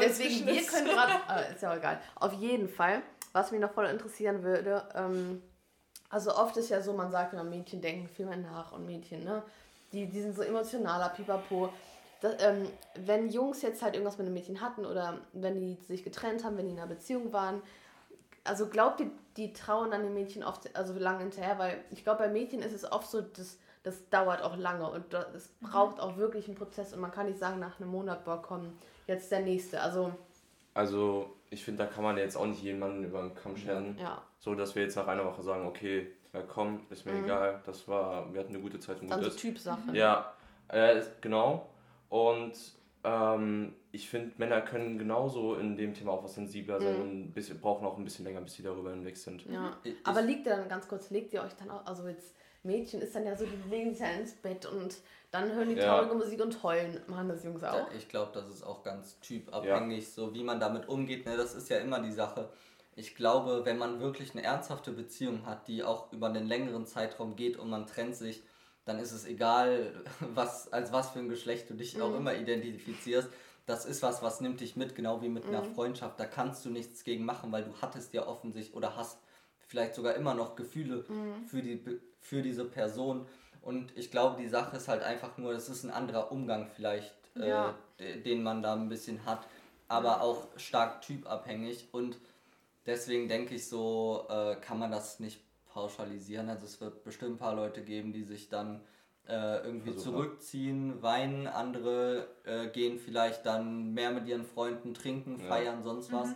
[0.00, 2.00] Deswegen, wir können gerade, äh, ist ja auch egal.
[2.16, 5.42] Auf jeden Fall, was mich noch voll interessieren würde, ähm,
[6.10, 9.24] also oft ist ja so, man sagt immer, Mädchen denken viel mehr nach und Mädchen,
[9.24, 9.42] ne?
[9.92, 11.70] Die, die sind so emotionaler, pipapo.
[12.24, 16.02] Das, ähm, wenn Jungs jetzt halt irgendwas mit einem Mädchen hatten oder wenn die sich
[16.04, 17.60] getrennt haben, wenn die in einer Beziehung waren,
[18.44, 22.20] also glaubt ihr, die trauen dann den Mädchen oft also lange hinterher, weil ich glaube,
[22.20, 26.16] bei Mädchen ist es oft so, das, das dauert auch lange und es braucht auch
[26.16, 28.72] wirklich einen Prozess und man kann nicht sagen, nach einem Monat, boah, komm,
[29.06, 29.80] jetzt der nächste.
[29.82, 30.12] Also,
[30.72, 33.98] Also, ich finde, da kann man jetzt auch nicht jemanden über den Kamm scheren.
[34.00, 37.24] ja, So, dass wir jetzt nach einer Woche sagen, okay, ja komm, ist mir Mhm.
[37.24, 39.40] egal, das war, wir hatten eine gute Zeit und dann gut so ist.
[39.40, 39.92] Typsache.
[39.92, 40.32] Ja,
[40.68, 41.68] äh, genau.
[42.14, 42.52] Und
[43.02, 47.02] ähm, ich finde, Männer können genauso in dem Thema auch was sensibler sein Mhm.
[47.02, 49.44] und ein bisschen, brauchen auch ein bisschen länger, bis sie darüber hinweg sind.
[49.46, 49.76] Ja.
[49.82, 53.02] Ich- Aber liegt ihr dann ganz kurz, legt ihr euch dann auch, also jetzt Mädchen
[53.02, 54.96] ist dann ja so, die legen sich ja ins Bett und
[55.32, 55.86] dann hören die Ja.
[55.98, 57.00] traurige Musik und heulen.
[57.08, 57.74] Machen das Jungs auch?
[57.74, 61.26] Ja, ich glaube, das ist auch ganz typabhängig, so wie man damit umgeht.
[61.26, 61.36] Ne?
[61.36, 62.48] Das ist ja immer die Sache.
[62.94, 67.34] Ich glaube, wenn man wirklich eine ernsthafte Beziehung hat, die auch über einen längeren Zeitraum
[67.34, 68.44] geht und man trennt sich,
[68.84, 70.04] dann ist es egal,
[70.34, 72.16] was, als was für ein Geschlecht du dich auch Mhm.
[72.16, 73.28] immer identifizierst.
[73.66, 75.74] Das ist was, was nimmt dich mit, genau wie mit einer Mhm.
[75.74, 76.20] Freundschaft.
[76.20, 79.18] Da kannst du nichts gegen machen, weil du hattest ja offensichtlich oder hast
[79.66, 81.46] vielleicht sogar immer noch Gefühle Mhm.
[81.46, 81.82] für, die,
[82.20, 83.26] für diese Person.
[83.62, 87.14] Und ich glaube, die Sache ist halt einfach nur, es ist ein anderer Umgang vielleicht,
[87.36, 87.74] Ja.
[87.96, 89.46] äh, den man da ein bisschen hat,
[89.88, 91.88] aber auch stark typabhängig.
[91.92, 92.18] Und
[92.84, 95.40] deswegen denke ich so, äh, kann man das nicht
[95.74, 96.48] pauschalisieren.
[96.48, 98.80] Also es wird bestimmt ein paar Leute geben, die sich dann
[99.28, 100.16] äh, irgendwie Versuchen.
[100.16, 105.46] zurückziehen, weinen, andere äh, gehen vielleicht dann mehr mit ihren Freunden trinken, Ja.
[105.46, 106.34] feiern, sonst was,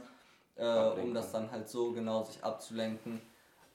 [0.56, 3.20] äh, um das dann halt so genau sich abzulenken.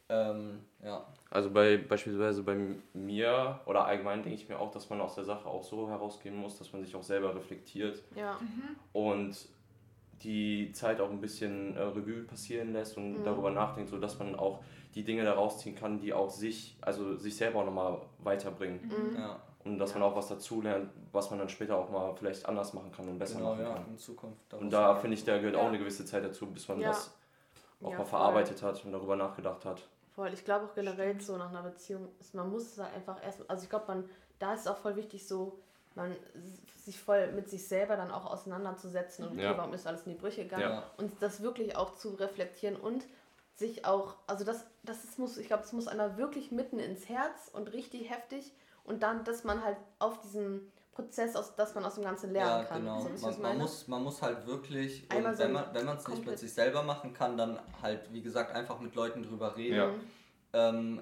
[0.10, 1.06] Ähm, ja.
[1.30, 5.24] Also bei beispielsweise bei mir oder allgemein denke ich mir auch, dass man aus der
[5.24, 8.40] Sache auch so herausgehen muss, dass man sich auch selber reflektiert Ja.
[8.92, 9.48] und
[10.24, 13.24] die Zeit auch ein bisschen äh, Revue passieren lässt und Mhm.
[13.24, 14.60] darüber nachdenkt, so dass man auch
[14.96, 18.80] die Dinge da rausziehen kann, die auch sich, also sich selber auch nochmal weiterbringen.
[18.88, 19.18] Mhm.
[19.20, 19.40] ja.
[19.66, 20.00] Und dass Ja.
[20.00, 23.18] man auch was dazulernt, was man dann später auch mal vielleicht anders machen kann und
[23.18, 23.86] besser Genau, machen ja, kann.
[23.88, 24.54] in Zukunft.
[24.54, 26.90] Und da finde ich, da gehört auch eine gewisse Zeit dazu, bis man Ja.
[26.90, 27.12] das
[27.82, 28.06] auch Ja, mal voll.
[28.06, 29.82] verarbeitet hat und darüber nachgedacht hat.
[30.16, 30.32] Voll.
[30.34, 33.64] Ich glaube auch generell so nach einer Beziehung, ist, man muss da einfach erst, also
[33.64, 35.58] ich glaube, man, da ist es auch voll wichtig so,
[35.96, 36.14] man
[36.78, 39.58] sich voll mit sich selber dann auch auseinanderzusetzen und okay, Ja.
[39.58, 40.84] warum ist alles in die Brüche gegangen Ja.
[40.98, 43.06] und das wirklich auch zu reflektieren und
[43.56, 47.08] sich auch, also das, das ist, muss, ich glaube, das muss einer wirklich mitten ins
[47.08, 48.52] Herz und richtig heftig
[48.84, 52.62] und dann, dass man halt auf diesem Prozess, aus, dass man aus dem Ganzen lernen
[52.64, 52.82] Ja, kann.
[52.82, 53.00] genau.
[53.16, 55.44] So, man, man, muss, man muss halt wirklich, Einmal und so
[55.74, 58.94] wenn man es nicht mit sich selber machen kann, dann halt, wie gesagt, einfach mit
[58.96, 59.76] Leuten drüber reden.
[59.78, 59.90] Ja.
[60.54, 61.02] Ähm,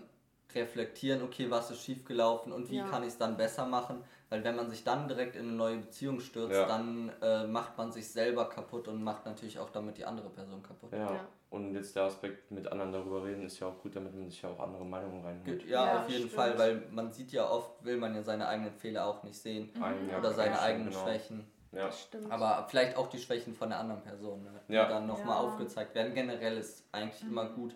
[0.54, 2.88] reflektieren, okay, was ist schiefgelaufen und wie Ja.
[2.88, 4.04] kann ich es dann besser machen.
[4.30, 6.66] Weil wenn man sich dann direkt in eine neue Beziehung stürzt, Ja.
[6.66, 10.62] dann äh, macht man sich selber kaputt und macht natürlich auch damit die andere Person
[10.64, 10.92] kaputt.
[10.94, 11.26] Ja.
[11.52, 14.42] Und jetzt der Aspekt mit anderen darüber reden ist ja auch gut, damit man sich
[14.42, 15.64] ja auch andere Meinungen reinholt.
[15.66, 16.34] Ja, Ja, auf jeden stimmt.
[16.34, 19.70] Fall, weil man sieht ja oft, will man ja seine eigenen Fehler auch nicht sehen
[20.10, 21.04] ja, oder seine ja, eigenen genau.
[21.04, 21.46] Schwächen.
[21.74, 21.86] Ja.
[21.88, 22.32] Das stimmt.
[22.32, 24.62] Aber vielleicht auch die Schwächen von der anderen Person, ne?
[24.70, 24.88] die Ja.
[24.88, 25.50] dann nochmal Ja.
[25.50, 26.14] aufgezeigt werden.
[26.14, 27.76] Generell ist eigentlich immer gut,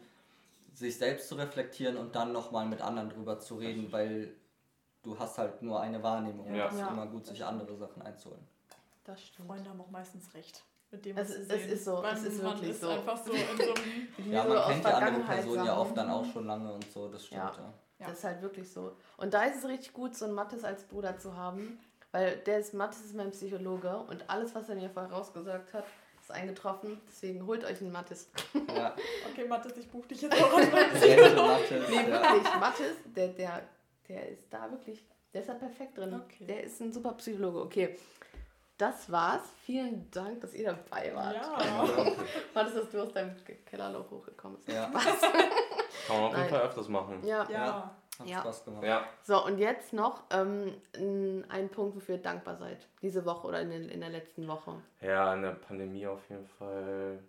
[0.74, 4.34] sich selbst zu reflektieren und dann nochmal mit anderen drüber zu reden, weil
[5.04, 6.54] du hast halt nur eine Wahrnehmung.
[6.54, 6.68] Ja.
[6.68, 8.46] Und es ist immer gut, sich andere Sachen einzuholen.
[9.04, 9.48] das stimmt.
[9.50, 10.64] Freunde haben auch meistens recht.
[10.92, 12.90] Mit dem, Es was es ist so, Man, es ist man wirklich ist so.
[12.90, 14.08] einfach so in so einem...
[14.32, 17.26] Ja, man kennt die andere Person ja oft dann auch schon lange und so, das
[17.26, 17.42] stimmt.
[17.42, 17.54] Ja.
[17.58, 17.74] Ja.
[18.00, 18.08] Ja.
[18.08, 18.92] Das ist halt wirklich so.
[19.18, 21.80] Und da ist es richtig gut, so einen Mathis als Bruder zu haben,
[22.12, 25.86] weil der ist, Mathis ist mein Psychologe und alles, was er mir vorher rausgesagt hat,
[26.22, 27.00] ist eingetroffen.
[27.08, 28.30] Deswegen holt euch einen Mathis.
[28.76, 28.94] Ja.
[29.32, 31.16] Okay, Mathis, ich buche dich jetzt auch als Mathe, Nee,
[32.10, 32.22] ja.
[32.22, 32.54] wirklich.
[32.60, 33.62] Mathis, der, der,
[34.08, 36.14] der ist da wirklich, der ist da perfekt drin.
[36.14, 36.46] Okay.
[36.46, 37.60] Der ist ein super Psychologe.
[37.62, 37.98] Okay.
[38.78, 39.42] Das war's.
[39.64, 41.36] Vielen Dank, dass ihr dabei wart.
[41.36, 41.86] Ja.
[42.54, 43.34] Mathis, dass du aus deinem
[43.66, 44.68] Kellerloch hochgekommen bist.
[44.70, 44.86] Ja.
[46.08, 46.50] Kann man auf jeden.
[46.50, 47.24] Fall öfters machen.
[47.26, 47.48] Ja.
[47.50, 47.96] Ja.
[48.20, 48.40] Hat Ja.
[48.42, 48.84] Spaß gemacht.
[48.84, 49.06] Ja.
[49.24, 50.74] So, und jetzt noch ähm,
[51.50, 52.88] ein Punkt, wofür ihr dankbar seid.
[53.02, 54.82] Diese Woche oder in, den, in der letzten Woche.
[55.02, 57.20] Ja, in der Pandemie auf jeden Fall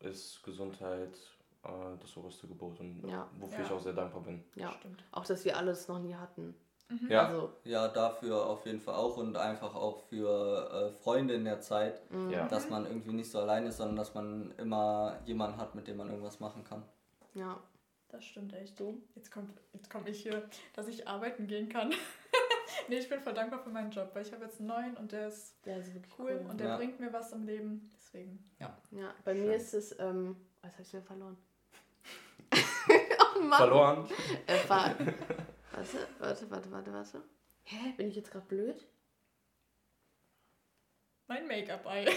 [0.00, 1.16] ist Gesundheit
[1.64, 1.68] äh,
[2.00, 3.28] das oberste Gebot und Ja.
[3.38, 3.64] wofür Ja.
[3.64, 4.42] ich auch sehr dankbar bin.
[4.54, 4.70] Ja.
[4.70, 5.02] Stimmt.
[5.12, 6.54] Auch, dass wir alles noch nie hatten.
[7.08, 11.44] Ja, Also, Ja, dafür auf jeden Fall auch und einfach auch für äh, Freunde in
[11.44, 12.46] der Zeit, ja.
[12.48, 15.96] dass man irgendwie nicht so allein ist, sondern dass man immer jemanden hat, mit dem
[15.98, 16.82] man irgendwas machen kann.
[17.34, 17.58] ja.
[18.08, 18.78] Das stimmt echt.
[19.14, 20.42] Jetzt kommt, jetzt komme ich hier,
[20.74, 21.88] dass ich arbeiten gehen kann.
[22.88, 25.12] nee, ich bin voll dankbar für meinen Job, weil ich habe jetzt einen neuen und
[25.12, 26.50] der ist Der ist wirklich cool, cool.
[26.50, 26.76] und der Ja.
[26.76, 27.88] bringt mir was im Leben.
[27.96, 28.76] Deswegen, ja.
[28.90, 29.52] Ja, bei mir Schön.
[29.54, 31.38] ist es, ähm, was habe ich denn verloren?
[32.52, 33.56] oh Mann.
[33.58, 34.06] Verloren.
[34.46, 34.58] Äh,
[35.72, 37.22] warte, warte, warte, warte, warte.
[37.64, 38.86] Hä, bin ich jetzt gerade blöd?
[41.28, 42.06] Mein Make-up-Ei.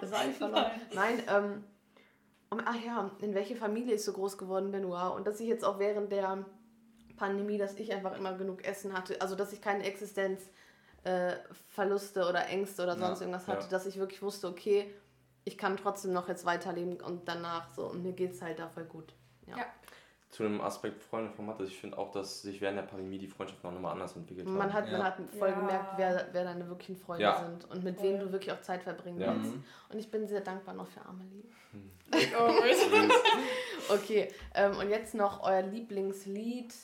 [0.00, 0.70] Das war eigentlich verloren.
[0.92, 1.64] Nein, ähm,
[2.50, 5.16] um, ach ja, in welche Familie ich so groß geworden bin, wow.
[5.16, 6.44] Und dass ich jetzt auch während der
[7.16, 12.46] Pandemie, dass ich einfach immer genug Essen hatte, also dass ich keine Existenzverluste äh, oder
[12.48, 13.70] Ängste oder sonst Ja, irgendwas hatte, ja.
[13.70, 14.92] dass ich wirklich wusste, okay,
[15.44, 18.84] ich kann trotzdem noch jetzt weiterleben und danach so und mir geht's halt da voll
[18.84, 19.14] gut.
[19.46, 19.58] Ja.
[19.58, 19.66] Ja.
[20.34, 23.28] Zu dem Aspekt Freunde von Mathe, ich finde auch, dass sich während der Pandemie die
[23.28, 24.56] Freundschaften auch nochmal anders entwickelt haben.
[24.58, 25.04] Man hat, man Ja.
[25.04, 25.54] hat voll Ja.
[25.60, 27.38] gemerkt, wer, wer deine wirklichen Freunde Ja.
[27.44, 29.32] sind und mit wem du wirklich auch Zeit verbringen Ja.
[29.32, 29.54] willst.
[29.54, 29.64] Mhm.
[29.90, 31.44] Und ich bin sehr dankbar noch für Amelie.
[32.36, 32.50] Oh,
[33.94, 36.74] Okay, ähm, und jetzt noch euer Lieblingslied,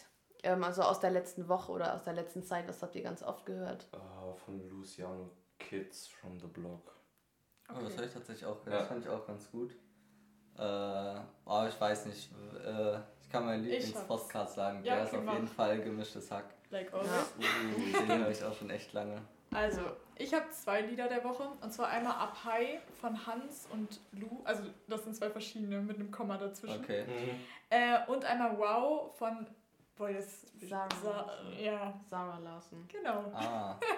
[0.44, 3.20] ähm, also aus der letzten Woche oder aus der letzten Zeit, was habt ihr ganz
[3.24, 3.88] oft gehört?
[3.92, 5.28] Äh, von Luciano
[5.58, 6.94] Kids from the Block.
[7.68, 8.74] Oh, das habe ich tatsächlich auch gehört.
[8.74, 8.78] Ja.
[8.78, 9.72] Das fand ich auch ganz gut.
[10.56, 12.30] Äh, oh, ich weiß nicht.
[12.64, 12.98] Äh,
[13.30, 14.84] kann meinen Ich Lieblingspodcast sagen.
[14.84, 15.52] Ja, Der ist auf jeden mach.
[15.52, 16.44] Fall gemischtes Hack.
[16.70, 16.98] like Ja.
[16.98, 17.34] always.
[17.38, 19.20] Uh, den höre ich auch schon echt lange.
[19.52, 19.80] Also,
[20.16, 21.48] ich habe zwei Lieder der Woche.
[21.60, 24.42] Und zwar einmal Up High von Hans und Lou.
[24.44, 26.80] Also, das sind zwei verschiedene mit einem Komma dazwischen.
[26.80, 27.04] Okay.
[27.70, 29.46] Äh, und einmal Wow von.
[29.96, 30.46] Boah, jetzt.
[30.68, 31.58] Sarah Sa Larson.
[31.64, 32.86] ja, Sarah Larson.
[32.88, 33.30] genau.
[33.34, 33.76] Ah,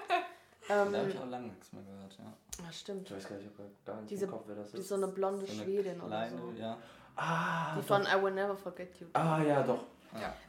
[0.69, 2.25] Ähm, da habe ich auch lange nichts mehr gehört, ja.
[2.65, 3.11] ah, stimmt.
[3.11, 4.83] Ich weiß gar nicht, ich habe gar nicht Diese- im Kopf, wer das Die ist
[4.85, 4.89] ist.
[4.91, 6.53] so eine blonde So eine Schwedin oder kleine, so.
[6.57, 6.79] ja.
[7.17, 7.87] Ah, Die doch.
[7.87, 9.07] von I Will Never Forget You.
[9.13, 9.85] Ah, ja, doch.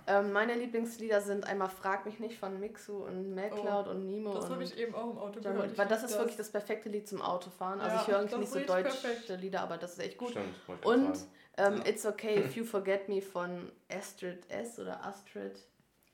[0.07, 4.33] Ähm, meine Lieblingslieder sind einmal Frag mich nicht von Mixu und MacLeod und Nemo.
[4.33, 5.77] Das und habe ich eben auch im Auto gehört.
[5.77, 7.79] Weil das ist wirklich das perfekte Lied zum Autofahren.
[7.79, 9.29] Also Ja, ich höre eigentlich das nicht so deutsche perfekt.
[9.41, 10.31] Lieder, aber das ist echt gut.
[10.31, 11.17] Stimmt, Und
[11.57, 11.85] ähm, Ja.
[11.85, 15.57] It's Okay If You Forget Me von Astrid S oder Astrid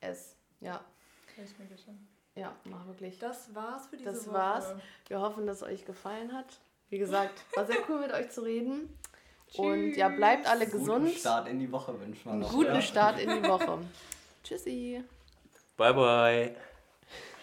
[0.01, 0.35] S.
[0.59, 0.81] Ja,
[1.35, 1.65] ich mir
[2.35, 3.19] ja, mach wirklich.
[3.19, 4.35] Das war's für diese Das Woche.
[4.35, 4.75] war's.
[5.07, 6.59] Wir hoffen, dass es euch gefallen hat.
[6.89, 8.97] Wie gesagt, war sehr cool mit euch zu reden.
[9.55, 11.09] Und ja, bleibt alle Guten gesund.
[11.11, 12.51] Start in die Woche wünschen wir Einen noch.
[12.51, 12.81] guten ja.
[12.81, 13.79] Start in die Woche.
[14.43, 15.03] Tschüssi.
[15.77, 16.55] Bye, bye.